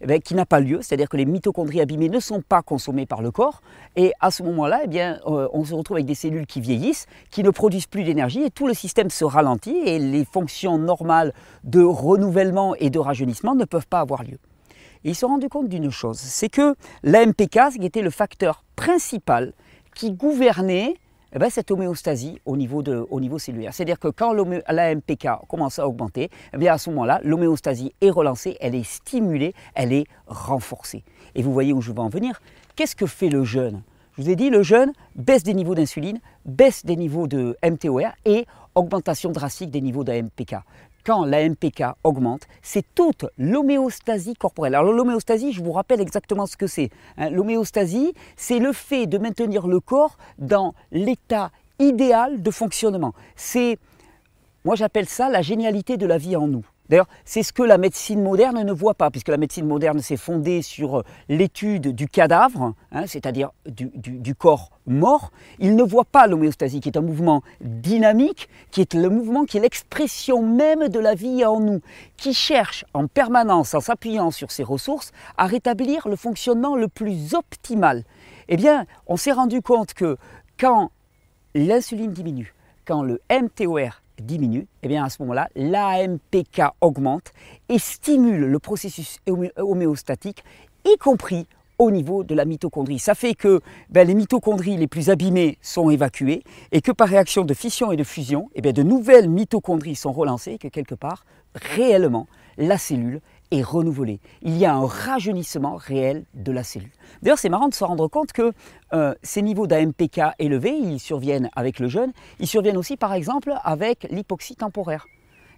eh 0.00 0.20
qui 0.20 0.34
n'a 0.34 0.46
pas 0.46 0.60
lieu, 0.60 0.80
c'est-à-dire 0.82 1.08
que 1.08 1.16
les 1.16 1.24
mitochondries 1.24 1.80
abîmées 1.80 2.08
ne 2.08 2.20
sont 2.20 2.42
pas 2.42 2.62
consommées 2.62 3.06
par 3.06 3.22
le 3.22 3.30
corps, 3.30 3.62
et 3.96 4.12
à 4.20 4.30
ce 4.30 4.42
moment-là, 4.42 4.82
eh 4.90 5.00
euh, 5.00 5.48
on 5.52 5.64
se 5.64 5.74
retrouve 5.74 5.96
avec 5.96 6.06
des 6.06 6.14
cellules 6.14 6.46
qui 6.46 6.60
vieillissent, 6.60 7.06
qui 7.30 7.42
ne 7.42 7.50
produisent 7.50 7.86
plus 7.86 8.04
d'énergie, 8.04 8.42
et 8.42 8.50
tout 8.50 8.66
le 8.66 8.74
système 8.74 9.10
se 9.10 9.24
ralentit, 9.24 9.76
et 9.84 9.98
les 9.98 10.24
fonctions 10.24 10.78
normales 10.78 11.32
de 11.64 11.82
renouvellement 11.82 12.74
et 12.76 12.90
de 12.90 12.98
rajeunissement 12.98 13.54
ne 13.54 13.64
peuvent 13.64 13.86
pas 13.86 14.00
avoir 14.00 14.24
lieu. 14.24 14.38
Ils 15.04 15.14
se 15.14 15.20
sont 15.20 15.28
rendus 15.28 15.48
compte 15.48 15.68
d'une 15.68 15.90
chose, 15.90 16.18
c'est 16.18 16.48
que 16.48 16.76
l'AMPK, 17.02 17.58
était 17.80 18.02
le 18.02 18.10
facteur 18.10 18.64
principal 18.76 19.52
qui 19.94 20.12
gouvernait 20.12 20.94
eh 21.34 21.38
ben, 21.38 21.50
cette 21.50 21.70
homéostasie 21.70 22.38
au 22.44 22.56
niveau, 22.56 22.82
cellulaire. 23.38 23.72
C'est-à-dire 23.74 23.98
que 23.98 24.08
quand 24.08 24.32
l'AMPK 24.68 25.28
commence 25.48 25.78
à 25.78 25.88
augmenter, 25.88 26.30
eh 26.58 26.68
à 26.68 26.78
ce 26.78 26.90
moment-là, 26.90 27.20
l'homéostasie 27.24 27.94
est 28.00 28.10
relancée, 28.10 28.56
elle 28.60 28.74
est 28.74 28.86
stimulée, 28.86 29.54
elle 29.74 29.92
est 29.92 30.04
renforcée. 30.26 31.02
Et 31.34 31.42
vous 31.42 31.52
voyez 31.52 31.72
où 31.72 31.80
je 31.80 31.90
veux 31.90 31.98
en 31.98 32.08
venir. 32.08 32.40
Qu'est-ce 32.76 32.94
que 32.94 33.06
fait 33.06 33.28
le 33.28 33.44
jeûne? 33.44 33.82
Je 34.16 34.22
vous 34.22 34.30
ai 34.30 34.36
dit, 34.36 34.50
le 34.50 34.62
jeûne 34.62 34.92
baisse 35.16 35.42
des 35.42 35.54
niveaux 35.54 35.74
d'insuline, 35.74 36.20
baisse 36.44 36.84
des 36.84 36.96
niveaux 36.96 37.26
de 37.26 37.56
MTOR 37.64 38.12
et 38.26 38.46
augmentation 38.74 39.30
drastique 39.32 39.70
des 39.70 39.80
niveaux 39.80 40.04
d'AMPK 40.04 40.56
quand 41.04 41.24
la 41.24 41.48
MPK 41.48 41.84
augmente, 42.04 42.42
c'est 42.62 42.84
toute 42.94 43.26
l'homéostasie 43.38 44.34
corporelle. 44.34 44.74
Alors 44.74 44.92
l'homéostasie, 44.92 45.52
je 45.52 45.62
vous 45.62 45.72
rappelle 45.72 46.00
exactement 46.00 46.46
ce 46.46 46.56
que 46.56 46.66
c'est. 46.66 46.90
Hein. 47.16 47.30
l'homéostasie, 47.30 48.14
c'est 48.36 48.58
le 48.58 48.72
fait 48.72 49.06
de 49.06 49.18
maintenir 49.18 49.66
le 49.66 49.80
corps 49.80 50.16
dans 50.38 50.74
l'état 50.90 51.50
idéal 51.78 52.42
de 52.42 52.50
fonctionnement. 52.50 53.14
C'est, 53.36 53.78
moi 54.64 54.76
j'appelle 54.76 55.08
ça 55.08 55.28
la 55.28 55.42
génialité 55.42 55.96
de 55.96 56.06
la 56.06 56.18
vie 56.18 56.36
en 56.36 56.46
nous. 56.46 56.64
D'ailleurs, 56.92 57.08
c'est 57.24 57.42
ce 57.42 57.54
que 57.54 57.62
la 57.62 57.78
médecine 57.78 58.22
moderne 58.22 58.62
ne 58.62 58.72
voit 58.72 58.92
pas, 58.92 59.10
puisque 59.10 59.28
la 59.28 59.38
médecine 59.38 59.64
moderne 59.66 60.00
s'est 60.00 60.18
fondée 60.18 60.60
sur 60.60 60.98
euh, 60.98 61.04
l'étude 61.30 61.94
du 61.94 62.06
cadavre, 62.06 62.74
hein, 62.92 63.06
c'est-à-dire 63.06 63.48
du, 63.64 64.34
corps 64.34 64.68
mort. 64.84 65.32
Il 65.58 65.74
ne 65.74 65.82
voit 65.82 66.04
pas 66.04 66.26
l'homéostasie, 66.26 66.80
qui 66.80 66.90
est 66.90 66.98
un 66.98 67.00
mouvement 67.00 67.42
dynamique, 67.62 68.50
qui 68.70 68.82
est 68.82 68.92
le 68.92 69.08
mouvement 69.08 69.46
qui 69.46 69.56
est 69.56 69.60
l'expression 69.60 70.42
même 70.42 70.88
de 70.88 70.98
la 70.98 71.14
vie 71.14 71.46
en 71.46 71.60
nous, 71.60 71.80
qui 72.18 72.34
cherche 72.34 72.84
en 72.92 73.06
permanence, 73.06 73.72
en 73.72 73.80
s'appuyant 73.80 74.30
sur 74.30 74.50
ses 74.50 74.62
ressources, 74.62 75.12
à 75.38 75.46
rétablir 75.46 76.08
le 76.08 76.16
fonctionnement 76.16 76.76
le 76.76 76.88
plus 76.88 77.32
optimal. 77.32 78.04
Eh 78.48 78.58
bien, 78.58 78.84
on 79.06 79.16
s'est 79.16 79.32
rendu 79.32 79.62
compte 79.62 79.94
que 79.94 80.18
quand 80.60 80.90
l'insuline 81.54 82.12
diminue, 82.12 82.52
quand 82.84 83.02
le 83.02 83.18
MTOR 83.30 84.01
diminue, 84.26 84.66
eh 84.82 84.88
bien 84.88 85.04
à 85.04 85.10
ce 85.10 85.22
moment-là, 85.22 85.48
l'AMPK 85.54 86.62
augmente 86.80 87.32
et 87.68 87.78
stimule 87.78 88.46
le 88.46 88.58
processus 88.58 89.18
homéostatique, 89.56 90.44
y 90.84 90.96
compris 90.96 91.46
au 91.78 91.90
niveau 91.90 92.22
de 92.22 92.34
la 92.34 92.44
mitochondrie. 92.44 92.98
Ça 92.98 93.14
fait 93.14 93.34
que 93.34 93.60
ben, 93.90 94.06
les 94.06 94.14
mitochondries 94.14 94.76
les 94.76 94.86
plus 94.86 95.10
abîmées 95.10 95.58
sont 95.62 95.90
évacuées 95.90 96.44
et 96.70 96.80
que 96.80 96.92
par 96.92 97.08
réaction 97.08 97.44
de 97.44 97.54
fission 97.54 97.90
et 97.92 97.96
de 97.96 98.04
fusion, 98.04 98.50
eh 98.54 98.60
de 98.60 98.82
nouvelles 98.82 99.28
mitochondries 99.28 99.96
sont 99.96 100.12
relancées 100.12 100.52
et 100.52 100.58
que 100.58 100.68
quelque 100.68 100.94
part, 100.94 101.24
réellement, 101.54 102.28
la 102.56 102.78
cellule 102.78 103.20
est 103.52 103.62
renouvelée. 103.62 104.18
Il 104.42 104.56
y 104.56 104.64
a 104.64 104.74
un 104.74 104.86
rajeunissement 104.86 105.76
réel 105.76 106.24
de 106.34 106.50
la 106.50 106.64
cellule. 106.64 106.90
D'ailleurs, 107.22 107.38
c'est 107.38 107.48
marrant 107.48 107.68
de 107.68 107.74
se 107.74 107.84
rendre 107.84 108.08
compte 108.08 108.32
que 108.32 108.52
euh, 108.92 109.14
ces 109.22 109.42
niveaux 109.42 109.66
d'AMPK 109.66 110.20
élevés, 110.38 110.76
ils 110.76 110.98
surviennent 110.98 111.50
avec 111.54 111.78
le 111.78 111.88
jeûne, 111.88 112.12
ils 112.40 112.48
surviennent 112.48 112.76
aussi 112.76 112.96
par 112.96 113.12
exemple 113.12 113.52
avec 113.62 114.08
l'hypoxie 114.10 114.56
temporaire. 114.56 115.06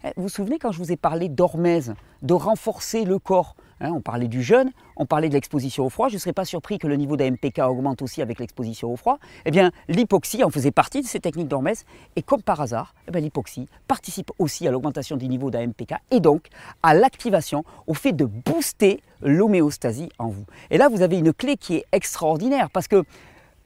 Eh, 0.05 0.09
vous 0.17 0.25
vous 0.25 0.29
souvenez 0.29 0.59
quand 0.59 0.73
je 0.73 0.79
vous 0.79 0.93
ai 0.93 0.97
parlé 0.97 1.29
d'hormèse, 1.29 1.95
de 2.23 2.35
renforcer 2.35 3.05
le 3.05 3.19
corps 3.19 3.57
Hein, 3.85 3.93
on 3.95 4.01
parlait 4.01 4.29
du 4.29 4.43
jeûne, 4.43 4.71
on 4.97 5.05
parlait 5.05 5.29
de 5.29 5.35
l'exposition 5.35 5.85
au 5.85 5.91
froid. 5.91 6.09
Je 6.09 6.15
ne 6.15 6.19
serais 6.19 6.33
pas 6.33 6.47
surpris 6.47 6.79
que 6.79 6.87
le 6.87 6.97
niveau 6.97 7.19
d'AMPK 7.19 7.59
augmente 7.59 8.01
aussi 8.01 8.23
avec 8.23 8.39
l'exposition 8.39 8.91
au 8.91 8.97
froid. 8.97 9.19
Eh 9.45 9.51
bien, 9.51 9.73
l'hypoxie 9.89 10.43
en 10.43 10.49
faisait 10.49 10.71
partie 10.71 11.03
de 11.03 11.07
ces 11.07 11.21
techniques 11.21 11.49
d'hormèse. 11.49 11.85
Et 12.17 12.23
comme 12.23 12.41
par 12.41 12.63
hasard, 12.63 12.95
eh 13.13 13.21
l'hypoxie 13.21 13.69
participe 13.87 14.31
aussi 14.39 14.67
à 14.67 14.71
l'augmentation 14.71 15.19
du 15.19 15.29
niveau 15.29 15.51
d'AMPK 15.51 15.97
et 16.11 16.21
donc 16.21 16.47
à 16.83 16.95
l'activation, 16.95 17.63
au 17.87 17.93
fait 17.93 18.13
de 18.13 18.25
booster 18.25 19.03
l'homéostasie 19.21 20.09
en 20.19 20.29
vous. 20.29 20.47
Et 20.71 20.79
là, 20.79 20.89
vous 20.89 21.03
avez 21.03 21.19
une 21.19 21.35
clé 21.35 21.59
qui 21.59 21.77
est 21.77 21.85
extraordinaire 21.93 22.71
parce 22.71 22.89
que 22.89 23.05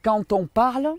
quand 0.03 0.33
on 0.33 0.47
parle, 0.47 0.95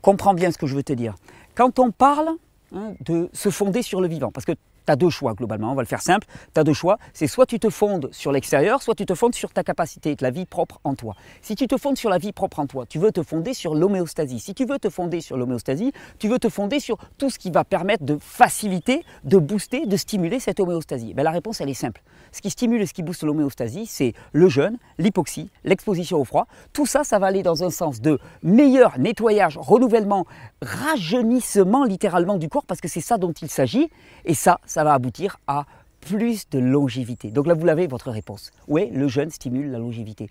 comprends 0.00 0.34
bien 0.34 0.50
ce 0.50 0.58
que 0.58 0.66
je 0.66 0.74
veux 0.74 0.82
te 0.82 0.92
dire. 0.92 1.14
Quand 1.54 1.78
on 1.78 1.92
parle 1.92 2.30
hein, 2.74 2.94
de 3.04 3.30
se 3.32 3.50
fonder 3.50 3.82
sur 3.82 4.00
le 4.00 4.08
vivant, 4.08 4.32
parce 4.32 4.44
que 4.44 4.56
tu 4.86 4.92
as 4.92 4.96
deux 4.96 5.10
choix 5.10 5.34
globalement, 5.34 5.72
on 5.72 5.74
va 5.74 5.82
le 5.82 5.86
faire 5.86 6.02
simple, 6.02 6.26
tu 6.54 6.60
as 6.60 6.64
deux 6.64 6.72
choix, 6.72 6.98
c'est 7.12 7.26
soit 7.26 7.46
tu 7.46 7.58
te 7.58 7.70
fondes 7.70 8.08
sur 8.12 8.32
l'extérieur, 8.32 8.82
soit 8.82 8.94
tu 8.94 9.06
te 9.06 9.14
fondes 9.14 9.34
sur 9.34 9.52
ta 9.52 9.62
capacité, 9.62 10.16
la 10.20 10.30
vie 10.30 10.46
propre 10.46 10.80
en 10.84 10.94
toi. 10.94 11.14
Si 11.40 11.54
tu 11.54 11.66
te 11.66 11.76
fondes 11.76 11.96
sur 11.96 12.10
la 12.10 12.18
vie 12.18 12.32
propre 12.32 12.60
en 12.60 12.66
toi, 12.66 12.86
tu 12.86 12.98
veux 12.98 13.12
te 13.12 13.22
fonder 13.22 13.54
sur 13.54 13.74
l'homéostasie. 13.74 14.38
Si 14.38 14.54
tu 14.54 14.64
veux 14.64 14.78
te 14.78 14.88
fonder 14.88 15.20
sur 15.20 15.36
l'homéostasie, 15.36 15.92
tu 16.18 16.28
veux 16.28 16.38
te 16.38 16.48
fonder 16.48 16.80
sur 16.80 16.98
tout 17.18 17.30
ce 17.30 17.38
qui 17.38 17.50
va 17.50 17.64
permettre 17.64 18.04
de 18.04 18.18
faciliter, 18.20 19.04
de 19.24 19.38
booster, 19.38 19.86
de 19.86 19.96
stimuler 19.96 20.40
cette 20.40 20.60
homéostasie. 20.60 21.14
Ben, 21.14 21.22
la 21.22 21.30
réponse 21.30 21.60
elle 21.60 21.68
est 21.68 21.74
simple. 21.74 22.02
Ce 22.32 22.40
qui 22.40 22.50
stimule 22.50 22.80
et 22.80 22.86
ce 22.86 22.94
qui 22.94 23.02
booste 23.02 23.24
l'homéostasie, 23.24 23.86
c'est 23.86 24.14
le 24.32 24.48
jeûne, 24.48 24.78
l'hypoxie, 24.98 25.50
l'exposition 25.64 26.18
au 26.18 26.24
froid. 26.24 26.46
Tout 26.72 26.86
ça, 26.86 27.04
ça 27.04 27.18
va 27.18 27.26
aller 27.26 27.42
dans 27.42 27.62
un 27.64 27.70
sens 27.70 28.00
de 28.00 28.18
meilleur 28.42 28.98
nettoyage, 28.98 29.58
renouvellement, 29.58 30.26
rajeunissement 30.62 31.84
littéralement 31.84 32.38
du 32.38 32.48
corps, 32.48 32.64
parce 32.64 32.80
que 32.80 32.88
c'est 32.88 33.00
ça 33.00 33.18
dont 33.18 33.32
il 33.32 33.50
s'agit. 33.50 33.90
Et 34.24 34.34
ça, 34.34 34.60
ça 34.72 34.84
va 34.84 34.94
aboutir 34.94 35.38
à 35.46 35.66
plus 36.00 36.48
de 36.50 36.58
longévité. 36.58 37.30
Donc 37.30 37.46
là, 37.46 37.54
vous 37.54 37.64
l'avez, 37.64 37.86
votre 37.86 38.10
réponse. 38.10 38.50
Oui, 38.66 38.90
le 38.90 39.06
jeûne 39.06 39.30
stimule 39.30 39.70
la 39.70 39.78
longévité. 39.78 40.28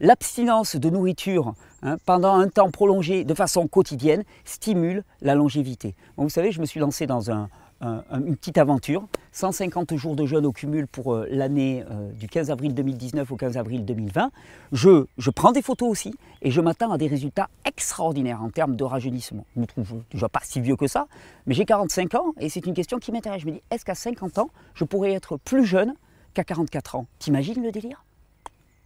L'abstinence 0.00 0.74
de 0.74 0.90
nourriture 0.90 1.54
hein, 1.82 1.98
pendant 2.04 2.34
un 2.34 2.48
temps 2.48 2.70
prolongé 2.70 3.24
de 3.24 3.34
façon 3.34 3.68
quotidienne 3.68 4.24
stimule 4.44 5.04
la 5.20 5.34
longévité. 5.34 5.94
vous 6.16 6.28
savez, 6.28 6.50
je 6.50 6.60
me 6.60 6.66
suis 6.66 6.80
lancé 6.80 7.06
dans 7.06 7.30
un, 7.30 7.48
une 7.80 8.36
petite 8.36 8.58
aventure. 8.58 9.06
150 9.32 9.96
jours 9.96 10.16
de 10.16 10.24
jeûne 10.24 10.46
au 10.46 10.52
cumul 10.52 10.86
pour 10.86 11.12
euh, 11.12 11.26
l'année 11.30 11.84
euh, 11.90 12.10
du 12.12 12.26
15 12.26 12.50
avril 12.50 12.74
2019 12.74 13.30
au 13.30 13.36
15 13.36 13.58
avril 13.58 13.84
2020. 13.84 14.30
Je, 14.72 15.04
je 15.18 15.30
prends 15.30 15.52
des 15.52 15.60
photos 15.60 15.90
aussi 15.90 16.14
et 16.40 16.50
je 16.50 16.60
m'attends 16.62 16.90
à 16.90 16.96
des 16.96 17.06
résultats 17.06 17.50
extraordinaires 17.66 18.42
en 18.42 18.48
termes 18.48 18.76
de 18.76 18.84
rajeunissement. 18.84 19.44
Je 19.54 19.60
me 19.60 19.66
trouve 19.66 20.02
déjà 20.10 20.30
pas 20.30 20.40
si 20.42 20.60
vieux 20.60 20.76
que 20.76 20.86
ça, 20.86 21.06
mais 21.46 21.52
j'ai 21.52 21.66
45 21.66 22.14
ans 22.14 22.32
et 22.40 22.48
c'est 22.48 22.64
une 22.64 22.72
question 22.72 22.98
qui 22.98 23.12
m'intéresse. 23.12 23.42
Je 23.42 23.46
me 23.46 23.52
dis, 23.52 23.62
est-ce 23.70 23.84
qu'à 23.84 23.94
50 23.94 24.38
ans, 24.38 24.48
je 24.74 24.84
pourrais 24.84 25.12
être 25.12 25.36
plus 25.36 25.66
jeune 25.66 25.94
qu'à 26.32 26.44
44 26.44 26.96
ans? 26.96 27.06
T'imagines 27.18 27.62
le 27.62 27.72
délire? 27.72 28.02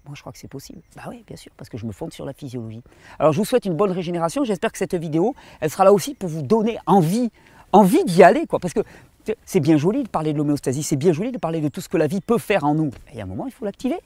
Moi, 0.07 0.15
je 0.17 0.23
crois 0.23 0.33
que 0.33 0.39
c'est 0.39 0.49
possible. 0.49 0.81
Bah 0.97 1.03
oui, 1.09 1.23
bien 1.27 1.37
sûr, 1.37 1.53
parce 1.57 1.69
que 1.69 1.79
je 1.79 1.87
me 1.87 1.93
fonde 1.93 2.13
sur 2.13 2.25
la 2.25 2.33
physiologie. 2.33 2.83
Alors, 3.21 3.33
je 3.33 3.39
vous 3.39 3.45
souhaite 3.45 3.67
une 3.67 3.77
bonne 3.77 3.93
régénération. 3.93 4.43
J'espère 4.43 4.73
que 4.73 4.79
cette 4.79 4.95
vidéo, 4.95 5.37
elle 5.61 5.71
sera 5.71 5.85
là 5.85 5.93
aussi 5.93 6.15
pour 6.15 6.29
vous 6.29 6.43
donner 6.43 6.79
envie 6.87 7.31
envie 7.73 8.05
d'y 8.05 8.23
aller, 8.23 8.47
quoi. 8.47 8.59
Parce 8.59 8.75
que 8.75 8.81
c'est 9.45 9.61
bien 9.61 9.77
joli 9.77 10.03
de 10.03 10.09
parler 10.09 10.33
de 10.33 10.39
l'homéostasie, 10.39 10.83
c'est 10.83 10.97
bien 10.97 11.13
joli 11.13 11.33
de 11.33 11.39
parler 11.39 11.61
de 11.61 11.69
tout 11.69 11.81
ce 11.81 11.89
que 11.89 11.97
la 11.97 12.07
vie 12.07 12.21
peut 12.21 12.39
faire 12.39 12.65
en 12.65 12.75
nous. 12.75 12.91
Et 13.13 13.21
à 13.21 13.25
un 13.25 13.27
moment, 13.27 13.47
il 13.47 13.53
faut 13.53 13.65
l'activer. 13.65 13.99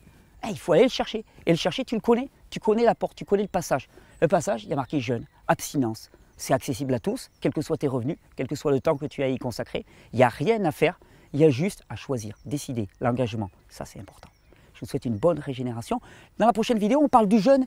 Eh, 0.44 0.50
il 0.50 0.58
faut 0.58 0.72
aller 0.72 0.82
le 0.82 0.88
chercher. 0.88 1.24
Et 1.46 1.50
le 1.50 1.56
chercher, 1.56 1.84
tu 1.84 1.94
le 1.94 2.00
connais. 2.00 2.28
Tu 2.50 2.60
connais 2.60 2.84
la 2.84 2.94
porte, 2.94 3.16
tu 3.16 3.24
connais 3.24 3.42
le 3.42 3.48
passage. 3.48 3.88
Le 4.20 4.28
passage, 4.28 4.64
il 4.64 4.70
y 4.70 4.72
a 4.72 4.76
marqué 4.76 5.00
jeûne, 5.00 5.26
abstinence. 5.48 6.10
C'est 6.36 6.52
accessible 6.52 6.92
à 6.94 6.98
tous, 6.98 7.30
quels 7.40 7.52
que 7.52 7.62
soient 7.62 7.76
tes 7.76 7.88
revenus, 7.88 8.16
quel 8.36 8.48
que 8.48 8.56
soit 8.56 8.72
le 8.72 8.80
temps 8.80 8.96
que 8.96 9.06
tu 9.06 9.22
as 9.22 9.28
y 9.28 9.38
consacré. 9.38 9.86
Il 10.12 10.16
n'y 10.16 10.22
a 10.24 10.28
rien 10.28 10.64
à 10.64 10.72
faire. 10.72 10.98
Il 11.32 11.40
y 11.40 11.44
a 11.44 11.50
juste 11.50 11.82
à 11.88 11.96
choisir, 11.96 12.38
décider, 12.44 12.88
l'engagement. 13.00 13.50
Ça, 13.68 13.84
c'est 13.84 13.98
important. 13.98 14.28
Je 14.74 14.80
vous 14.80 14.86
souhaite 14.86 15.04
une 15.04 15.16
bonne 15.16 15.38
régénération. 15.38 16.00
Dans 16.38 16.46
la 16.46 16.52
prochaine 16.52 16.78
vidéo, 16.78 17.00
on 17.02 17.08
parle 17.08 17.28
du 17.28 17.38
jeûne 17.38 17.64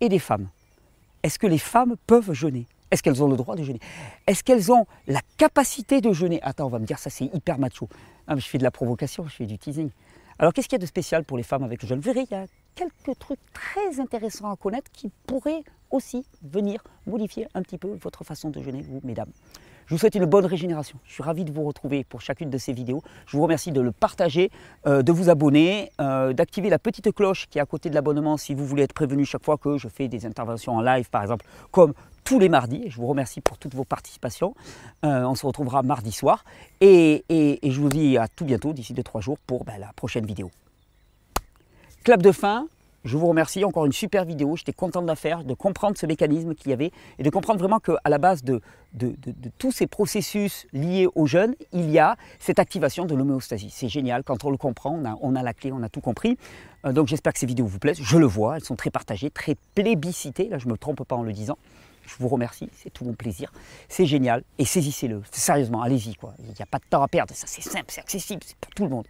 et 0.00 0.08
des 0.08 0.18
femmes. 0.18 0.48
Est-ce 1.22 1.38
que 1.38 1.46
les 1.46 1.58
femmes 1.58 1.96
peuvent 2.06 2.32
jeûner? 2.32 2.66
Est-ce 2.92 3.02
qu'elles 3.02 3.22
ont 3.22 3.28
le 3.28 3.36
droit 3.36 3.56
de 3.56 3.64
jeûner? 3.64 3.80
Est-ce 4.26 4.44
qu'elles 4.44 4.70
ont 4.70 4.86
la 5.06 5.20
capacité 5.38 6.00
de 6.00 6.12
jeûner? 6.12 6.40
Attends, 6.42 6.66
on 6.66 6.68
va 6.68 6.78
me 6.78 6.84
dire 6.84 6.98
ça 6.98 7.10
c'est 7.10 7.24
hyper 7.24 7.58
macho. 7.58 7.88
je 8.28 8.46
fais 8.46 8.58
de 8.58 8.62
la 8.62 8.70
provocation, 8.70 9.26
je 9.26 9.34
fais 9.34 9.46
du 9.46 9.58
teasing. 9.58 9.90
Alors 10.38 10.52
qu'est-ce 10.52 10.68
qu'il 10.68 10.76
y 10.76 10.80
a 10.80 10.84
de 10.84 10.86
spécial 10.86 11.24
pour 11.24 11.38
les 11.38 11.42
femmes 11.42 11.62
avec 11.64 11.82
le 11.82 11.88
jeûne? 11.88 12.00
Vous 12.00 12.12
verrez, 12.12 12.26
il 12.30 12.34
y 12.34 12.38
a 12.38 12.46
quelques 12.74 13.18
trucs 13.18 13.40
très 13.52 13.98
intéressants 13.98 14.50
à 14.50 14.56
connaître 14.56 14.90
qui 14.92 15.10
pourraient 15.26 15.64
aussi 15.90 16.26
venir 16.42 16.82
modifier 17.06 17.48
un 17.54 17.62
petit 17.62 17.78
peu 17.78 17.96
votre 18.00 18.24
façon 18.24 18.50
de 18.50 18.60
jeûner, 18.62 18.82
vous, 18.82 19.00
mesdames. 19.04 19.30
Je 19.86 19.94
vous 19.94 19.98
souhaite 19.98 20.14
une 20.14 20.26
bonne 20.26 20.46
régénération. 20.46 20.98
Je 21.04 21.12
suis 21.12 21.22
ravi 21.22 21.44
de 21.44 21.52
vous 21.52 21.64
retrouver 21.64 22.04
pour 22.04 22.20
chacune 22.20 22.50
de 22.50 22.58
ces 22.58 22.72
vidéos. 22.72 23.02
Je 23.26 23.36
vous 23.36 23.42
remercie 23.42 23.72
de 23.72 23.80
le 23.80 23.90
partager, 23.92 24.50
euh, 24.86 25.02
de 25.02 25.12
vous 25.12 25.28
abonner, 25.28 25.90
euh, 26.00 26.32
d'activer 26.32 26.70
la 26.70 26.78
petite 26.78 27.12
cloche 27.12 27.46
qui 27.50 27.58
est 27.58 27.60
à 27.60 27.66
côté 27.66 27.90
de 27.90 27.94
l'abonnement 27.94 28.36
si 28.36 28.54
vous 28.54 28.64
voulez 28.64 28.84
être 28.84 28.94
prévenu 28.94 29.24
chaque 29.24 29.44
fois 29.44 29.58
que 29.58 29.78
je 29.78 29.88
fais 29.88 30.08
des 30.08 30.24
interventions 30.24 30.76
en 30.76 30.80
live, 30.80 31.10
par 31.10 31.22
exemple, 31.22 31.44
comme 31.70 31.94
tous 32.24 32.38
les 32.38 32.48
mardis. 32.48 32.84
Je 32.88 32.96
vous 32.96 33.06
remercie 33.06 33.40
pour 33.40 33.58
toutes 33.58 33.74
vos 33.74 33.84
participations. 33.84 34.54
Euh, 35.04 35.24
on 35.24 35.34
se 35.34 35.46
retrouvera 35.46 35.82
mardi 35.82 36.12
soir. 36.12 36.44
Et, 36.80 37.24
je 37.62 37.80
vous 37.80 37.88
dis 37.88 38.16
à 38.18 38.28
tout 38.28 38.44
bientôt, 38.44 38.72
d'ici 38.72 38.94
2-3 38.94 39.20
jours, 39.20 39.38
pour 39.38 39.64
ben, 39.64 39.78
la 39.78 39.92
prochaine 39.94 40.26
vidéo. 40.26 40.50
Clap 42.04 42.22
de 42.22 42.32
fin. 42.32 42.66
Je 43.04 43.16
vous 43.16 43.26
remercie, 43.26 43.64
encore 43.64 43.84
une 43.84 43.92
super 43.92 44.24
vidéo, 44.24 44.54
j'étais 44.56 44.72
content 44.72 45.02
de 45.02 45.08
la 45.08 45.16
faire, 45.16 45.42
de 45.42 45.54
comprendre 45.54 45.98
ce 45.98 46.06
mécanisme 46.06 46.54
qu'il 46.54 46.70
y 46.70 46.72
avait 46.72 46.92
et 47.18 47.24
de 47.24 47.30
comprendre 47.30 47.58
vraiment 47.58 47.80
qu'à 47.80 47.98
la 48.08 48.18
base 48.18 48.44
de, 48.44 48.60
tous 49.58 49.72
ces 49.72 49.88
processus 49.88 50.68
liés 50.72 51.08
aux 51.16 51.26
jeunes, 51.26 51.56
il 51.72 51.90
y 51.90 51.98
a 51.98 52.16
cette 52.38 52.60
activation 52.60 53.04
de 53.04 53.16
l'homéostasie. 53.16 53.70
C'est 53.70 53.88
génial, 53.88 54.22
quand 54.22 54.44
on 54.44 54.50
le 54.50 54.56
comprend, 54.56 54.96
on 55.02 55.04
a, 55.04 55.18
on 55.20 55.34
a, 55.34 55.42
la 55.42 55.52
clé, 55.52 55.72
on 55.72 55.82
a 55.82 55.88
tout 55.88 56.00
compris. 56.00 56.38
Euh, 56.84 56.92
donc 56.92 57.08
j'espère 57.08 57.32
que 57.32 57.40
ces 57.40 57.46
vidéos 57.46 57.66
vous 57.66 57.80
plaisent, 57.80 58.00
je 58.00 58.18
le 58.18 58.26
vois, 58.26 58.56
elles 58.56 58.64
sont 58.64 58.76
très 58.76 58.90
partagées, 58.90 59.30
très 59.30 59.56
plébiscitées, 59.74 60.48
là 60.48 60.58
je 60.58 60.66
ne 60.66 60.72
me 60.72 60.78
trompe 60.78 61.02
pas 61.02 61.16
en 61.16 61.24
le 61.24 61.32
disant. 61.32 61.58
Je 62.04 62.14
vous 62.18 62.28
remercie, 62.28 62.68
c'est 62.76 62.90
tout 62.90 63.04
mon 63.04 63.14
plaisir. 63.14 63.52
C'est 63.88 64.06
génial 64.06 64.42
et 64.58 64.64
saisissez-le. 64.64 65.22
Sérieusement, 65.30 65.82
allez-y. 65.82 66.14
quoi. 66.14 66.34
Il 66.40 66.46
n'y 66.46 66.62
a 66.62 66.66
pas 66.66 66.78
de 66.78 66.84
temps 66.88 67.02
à 67.02 67.08
perdre. 67.08 67.34
Ça, 67.34 67.46
c'est 67.46 67.62
simple, 67.62 67.86
c'est 67.88 68.00
accessible, 68.00 68.42
c'est 68.44 68.56
pour 68.56 68.72
tout 68.74 68.84
le 68.84 68.90
monde. 68.90 69.06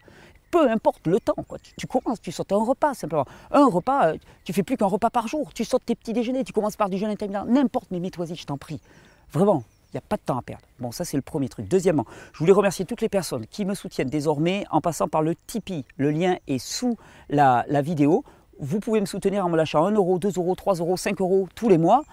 Peu 0.50 0.70
importe 0.70 1.06
le 1.06 1.18
temps. 1.18 1.34
Tu, 1.78 1.86
commences, 1.86 2.20
tu 2.20 2.30
sautes 2.30 2.52
un 2.52 2.62
repas 2.62 2.92
simplement. 2.92 3.24
Un 3.50 3.66
repas, 3.66 4.12
euh, 4.12 4.18
tu 4.44 4.52
fais 4.52 4.62
plus 4.62 4.76
qu'un 4.76 4.86
repas 4.86 5.08
par 5.08 5.26
jour. 5.26 5.54
Tu 5.54 5.64
sautes 5.64 5.84
tes 5.86 5.94
petits 5.94 6.12
déjeuners, 6.12 6.44
tu 6.44 6.52
commences 6.52 6.76
par 6.76 6.90
du 6.90 6.98
jeûne 6.98 7.10
intermittent. 7.10 7.48
N'importe, 7.48 7.90
mais 7.90 8.00
mets-toi-y, 8.00 8.34
je 8.34 8.44
t'en 8.44 8.58
prie. 8.58 8.78
Vraiment, 9.32 9.64
il 9.92 9.96
n'y 9.96 9.98
a 9.98 10.02
pas 10.08 10.16
de 10.16 10.22
temps 10.22 10.38
à 10.38 10.42
perdre. 10.42 10.64
Bon, 10.78 10.90
ça 10.90 11.04
c'est 11.04 11.18
le 11.18 11.22
premier 11.22 11.50
truc. 11.50 11.68
Deuxièmement, 11.68 12.06
je 12.32 12.38
voulais 12.38 12.52
remercier 12.52 12.86
toutes 12.86 13.02
les 13.02 13.10
personnes 13.10 13.46
qui 13.46 13.66
me 13.66 13.74
soutiennent 13.74 14.08
désormais 14.08 14.64
en 14.70 14.80
passant 14.80 15.06
par 15.06 15.20
le 15.20 15.34
Tipeee. 15.46 15.84
Le 15.98 16.10
lien 16.10 16.36
est 16.48 16.58
sous 16.58 16.96
la, 17.28 17.64
vidéo. 17.82 18.24
Vous 18.58 18.80
pouvez 18.80 19.00
me 19.00 19.06
soutenir 19.06 19.44
en 19.44 19.50
me 19.50 19.56
lâchant 19.56 19.84
1 19.84 19.92
euro, 19.92 20.18
2 20.18 20.32
euros, 20.38 20.54
3 20.54 20.76
euros, 20.76 20.96
5 20.96 21.20
euros 21.20 21.46
tous 21.54 21.68
les 21.68 21.78
mois 21.78 22.04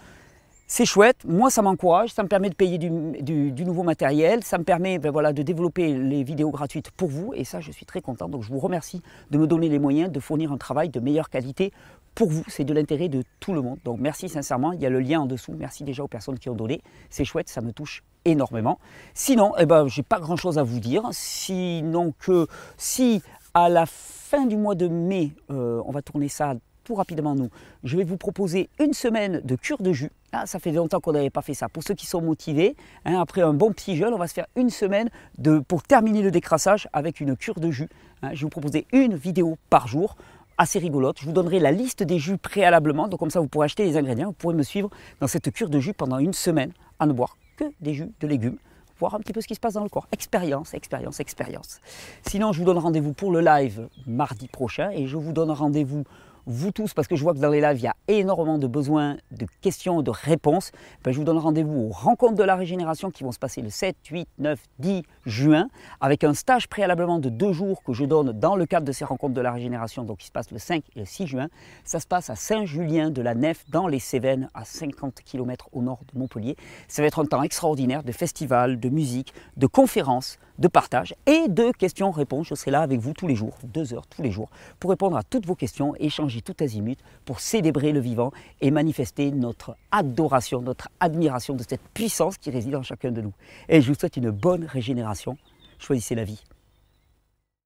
c'est 0.71 0.85
chouette, 0.85 1.25
moi 1.25 1.49
ça 1.49 1.63
m'encourage, 1.63 2.11
ça 2.13 2.21
me 2.21 2.27
permet 2.27 2.47
de 2.47 2.53
payer 2.53 2.77
du, 2.77 3.65
nouveau 3.65 3.81
matériel, 3.81 4.43
ça 4.43 4.59
me 4.59 4.63
permet 4.63 4.99
ben 4.99 5.11
de 5.33 5.41
développer 5.41 5.95
les 5.95 6.23
vidéos 6.23 6.51
gratuites 6.51 6.91
pour 6.91 7.09
vous 7.09 7.33
et 7.33 7.43
ça 7.43 7.59
je 7.59 7.71
suis 7.71 7.88
très 7.88 8.01
content. 8.01 8.29
Donc 8.29 8.43
je 8.43 8.49
vous 8.49 8.59
remercie 8.59 9.01
de 9.31 9.39
me 9.39 9.47
donner 9.47 9.67
les 9.67 9.79
moyens 9.79 10.11
de 10.11 10.19
fournir 10.19 10.51
un 10.51 10.57
travail 10.57 10.89
de 10.89 10.99
meilleure 10.99 11.31
qualité 11.31 11.73
pour 12.13 12.29
vous. 12.29 12.43
C'est 12.47 12.65
de 12.65 12.73
l'intérêt 12.73 13.09
de 13.09 13.23
tout 13.39 13.53
le 13.53 13.63
monde. 13.63 13.79
Donc 13.83 13.99
merci 13.99 14.29
sincèrement, 14.29 14.71
il 14.71 14.79
y 14.79 14.85
a 14.85 14.91
le 14.91 14.99
lien 14.99 15.21
en 15.21 15.25
dessous. 15.25 15.55
Merci 15.57 15.83
déjà 15.83 16.03
aux 16.03 16.07
personnes 16.07 16.38
qui 16.38 16.49
ont 16.49 16.55
donné. 16.55 16.83
C'est 17.09 17.25
chouette, 17.25 17.49
ça 17.49 17.61
me 17.61 17.71
touche 17.71 18.03
énormément. 18.23 18.77
Sinon, 19.15 19.53
eh 19.57 19.65
ben, 19.65 19.88
je 19.88 19.99
n'ai 19.99 20.03
pas 20.03 20.19
grand-chose 20.19 20.59
à 20.59 20.63
vous 20.63 20.79
dire. 20.79 21.01
Sinon 21.11 22.13
que 22.19 22.45
si 22.77 23.23
à 23.55 23.69
la 23.69 23.88
fin 23.88 24.45
du 24.45 24.55
mois 24.55 24.75
de 24.75 24.88
mai, 24.88 25.31
euh, 25.49 25.81
on 25.83 25.91
va 25.91 26.03
tourner 26.03 26.29
ça 26.29 26.53
rapidement 26.96 27.36
nous, 27.36 27.50
je 27.84 27.98
vais 27.98 28.03
vous 28.03 28.17
proposer 28.17 28.69
une 28.79 28.93
semaine 28.93 29.41
de 29.43 29.55
cure 29.55 29.79
de 29.79 29.91
jus. 29.93 30.12
Ah, 30.31 30.46
ça 30.46 30.60
fait 30.60 30.72
longtemps 30.72 31.00
qu'on 31.00 31.13
n'avait 31.13 31.29
pas 31.29 31.41
fait 31.41 31.53
ça. 31.53 31.69
Pour 31.69 31.84
ceux 31.84 31.96
qui 31.96 32.05
sont 32.05 32.22
motivés, 32.22 32.75
hein, 33.05 33.19
après 33.19 33.41
un 33.41 33.53
bon 33.53 33.72
petit 33.72 33.96
jeûne, 33.96 34.13
on 34.13 34.17
va 34.17 34.27
se 34.27 34.34
faire 34.34 34.48
une 34.55 34.69
semaine 34.69 35.10
de, 35.38 35.60
pour 35.60 35.81
terminer 35.84 36.22
le 36.22 36.31
décrassage 36.31 36.88
avec 36.93 37.19
une 37.19 37.36
cure 37.36 37.60
de 37.60 37.72
jus. 37.72 37.89
Hein. 38.22 38.29
je 38.34 38.39
vais 38.39 38.43
vous 38.43 38.50
proposer 38.50 38.86
une 38.91 39.15
vidéo 39.15 39.58
par 39.69 39.88
jour 39.88 40.15
assez 40.60 40.77
rigolote. 40.77 41.17
Je 41.19 41.25
vous 41.25 41.31
donnerai 41.31 41.60
la 41.60 41.72
liste 41.72 42.03
des 42.03 42.19
jus 42.19 42.38
préalablement, 42.38 43.08
donc 43.08 43.19
comme 43.19 43.31
ça 43.31 43.39
vous 43.39 43.48
pourrez 43.48 43.65
acheter 43.65 43.86
les 43.86 43.98
ingrédients, 43.98 44.27
vous 44.27 44.34
pourrez 44.34 44.53
me 44.53 44.63
suivre 44.63 44.89
dans 45.19 45.27
cette 45.27 45.51
cure 45.51 45.69
de 45.69 45.79
jus 45.79 45.93
pendant 45.93 46.19
une 46.19 46.34
semaine 46.34 46.74
à 47.00 47.05
ne 47.05 47.13
boire 47.13 47.38
que 47.58 47.63
des 47.79 47.93
jus 47.93 48.12
de 48.19 48.27
légumes, 48.27 48.58
voir 49.00 49.15
un 49.15 49.19
petit 49.19 49.34
peu 49.34 49.41
ce 49.41 49.48
qui 49.48 49.55
se 49.55 49.60
passe 49.60 49.74
dans 49.74 49.84
le 49.84 49.89
corps. 49.89 50.08
Expérience, 50.12 50.74
expérience, 50.74 51.19
expérience. 51.22 51.79
Sinon, 52.27 52.51
je 52.51 52.60
vous 52.60 52.65
donne 52.65 52.77
rendez-vous 52.77 53.13
pour 53.13 53.31
le 53.31 53.39
live 53.39 53.88
mardi 54.05 54.48
prochain 54.48 54.91
et 54.91 55.08
je 55.08 55.17
vous 55.17 55.31
donne 55.31 55.50
rendez-vous 55.50 56.03
vous 56.46 56.72
tous, 56.72 56.93
parce 56.93 57.08
que 57.08 57.15
je 57.15 57.24
vois 57.24 57.34
que 57.34 57.39
dans 57.39 57.50
les 57.50 57.62
lives, 57.62 57.79
il 57.79 57.84
y 57.84 57.88
a 57.88 57.96
énormément 58.08 58.58
de 58.58 58.67
besoins 58.67 59.17
de 59.31 59.46
questions, 59.62 60.01
de 60.01 60.12
réponses, 60.12 60.72
ben, 61.03 61.12
je 61.12 61.17
vous 61.17 61.24
donne 61.24 61.38
rendez-vous 61.38 61.88
aux 61.88 61.91
rencontres 61.91 62.36
de 62.36 62.43
la 62.43 62.55
régénération 62.55 63.12
qui 63.12 63.24
vont 63.24 63.31
se 63.31 63.39
passer 63.39 63.62
le 63.62 63.69
7, 63.69 63.96
8, 64.10 64.27
9, 64.39 64.60
10 64.79 65.03
juin, 65.25 65.69
avec 66.01 66.24
un 66.24 66.34
stage 66.34 66.67
préalablement 66.67 67.19
de 67.19 67.29
deux 67.29 67.53
jours 67.53 67.84
que 67.84 67.93
je 67.93 68.05
donne 68.05 68.31
dans 68.31 68.55
le 68.55 68.65
cadre 68.65 68.86
de 68.86 68.91
ces 68.91 69.05
rencontres 69.05 69.34
de 69.34 69.41
la 69.41 69.51
régénération, 69.51 70.03
donc 70.03 70.19
qui 70.19 70.27
se 70.27 70.31
passe 70.31 70.51
le 70.51 70.60
5 70.60 70.84
et 70.96 71.00
le 71.00 71.05
6 71.05 71.27
juin. 71.27 71.48
Ça 71.84 72.00
se 72.00 72.08
passe 72.08 72.29
à 72.29 72.36
Saint-Julien 72.36 73.10
de 73.10 73.22
la 73.22 73.36
Nef, 73.36 73.65
dans 73.69 73.88
les 73.88 74.00
Cévennes, 74.00 74.50
à 74.53 74.65
50 74.65 75.22
km 75.24 75.69
au 75.72 75.81
nord 75.81 76.00
de 76.13 76.19
Montpellier. 76.19 76.55
Ça 76.88 77.01
va 77.01 77.08
être 77.08 77.19
un 77.19 77.25
temps 77.25 77.43
extraordinaire 77.43 78.03
de 78.03 78.12
festival, 78.12 78.79
de 78.79 78.89
musique, 78.89 79.34
de 79.58 79.67
conférences, 79.67 80.38
de 80.60 80.68
partage 80.68 81.16
et 81.25 81.48
de 81.48 81.72
questions-réponses. 81.72 82.48
Je 82.48 82.56
serai 82.56 82.72
là 82.72 82.82
avec 82.82 83.00
vous 83.00 83.13
tous 83.13 83.28
les 83.28 83.36
jours, 83.36 83.58
deux 83.63 83.94
heures 83.94 84.06
tous 84.08 84.22
les 84.22 84.32
jours, 84.32 84.50
pour 84.80 84.92
répondre 84.92 85.18
à 85.18 85.24
toutes 85.24 85.46
vos 85.46 85.56
questions, 85.56 85.96
échanger 86.00 86.42
tout 86.42 86.56
azimut, 86.60 87.00
pour 87.25 87.39
célébrer 87.39 87.92
le 87.92 88.00
vivant 88.00 88.32
et 88.62 88.70
manifester 88.70 89.32
notre 89.32 89.75
adoration, 89.92 90.62
notre 90.62 90.89
admiration 91.00 91.56
de 91.56 91.63
cette 91.68 91.82
puissance 91.94 92.38
qui 92.38 92.51
réside 92.51 92.75
en 92.75 92.84
chacun 92.84 93.12
de 93.12 93.22
nous. 93.22 93.34
Et 93.70 93.82
je 93.82 93.88
vous 93.88 93.98
souhaite 93.98 94.18
une 94.18 94.30
bonne 94.30 94.66
régénération. 94.66 95.38
Choisissez 95.80 96.16
la 96.16 96.25
vie. 96.25 96.44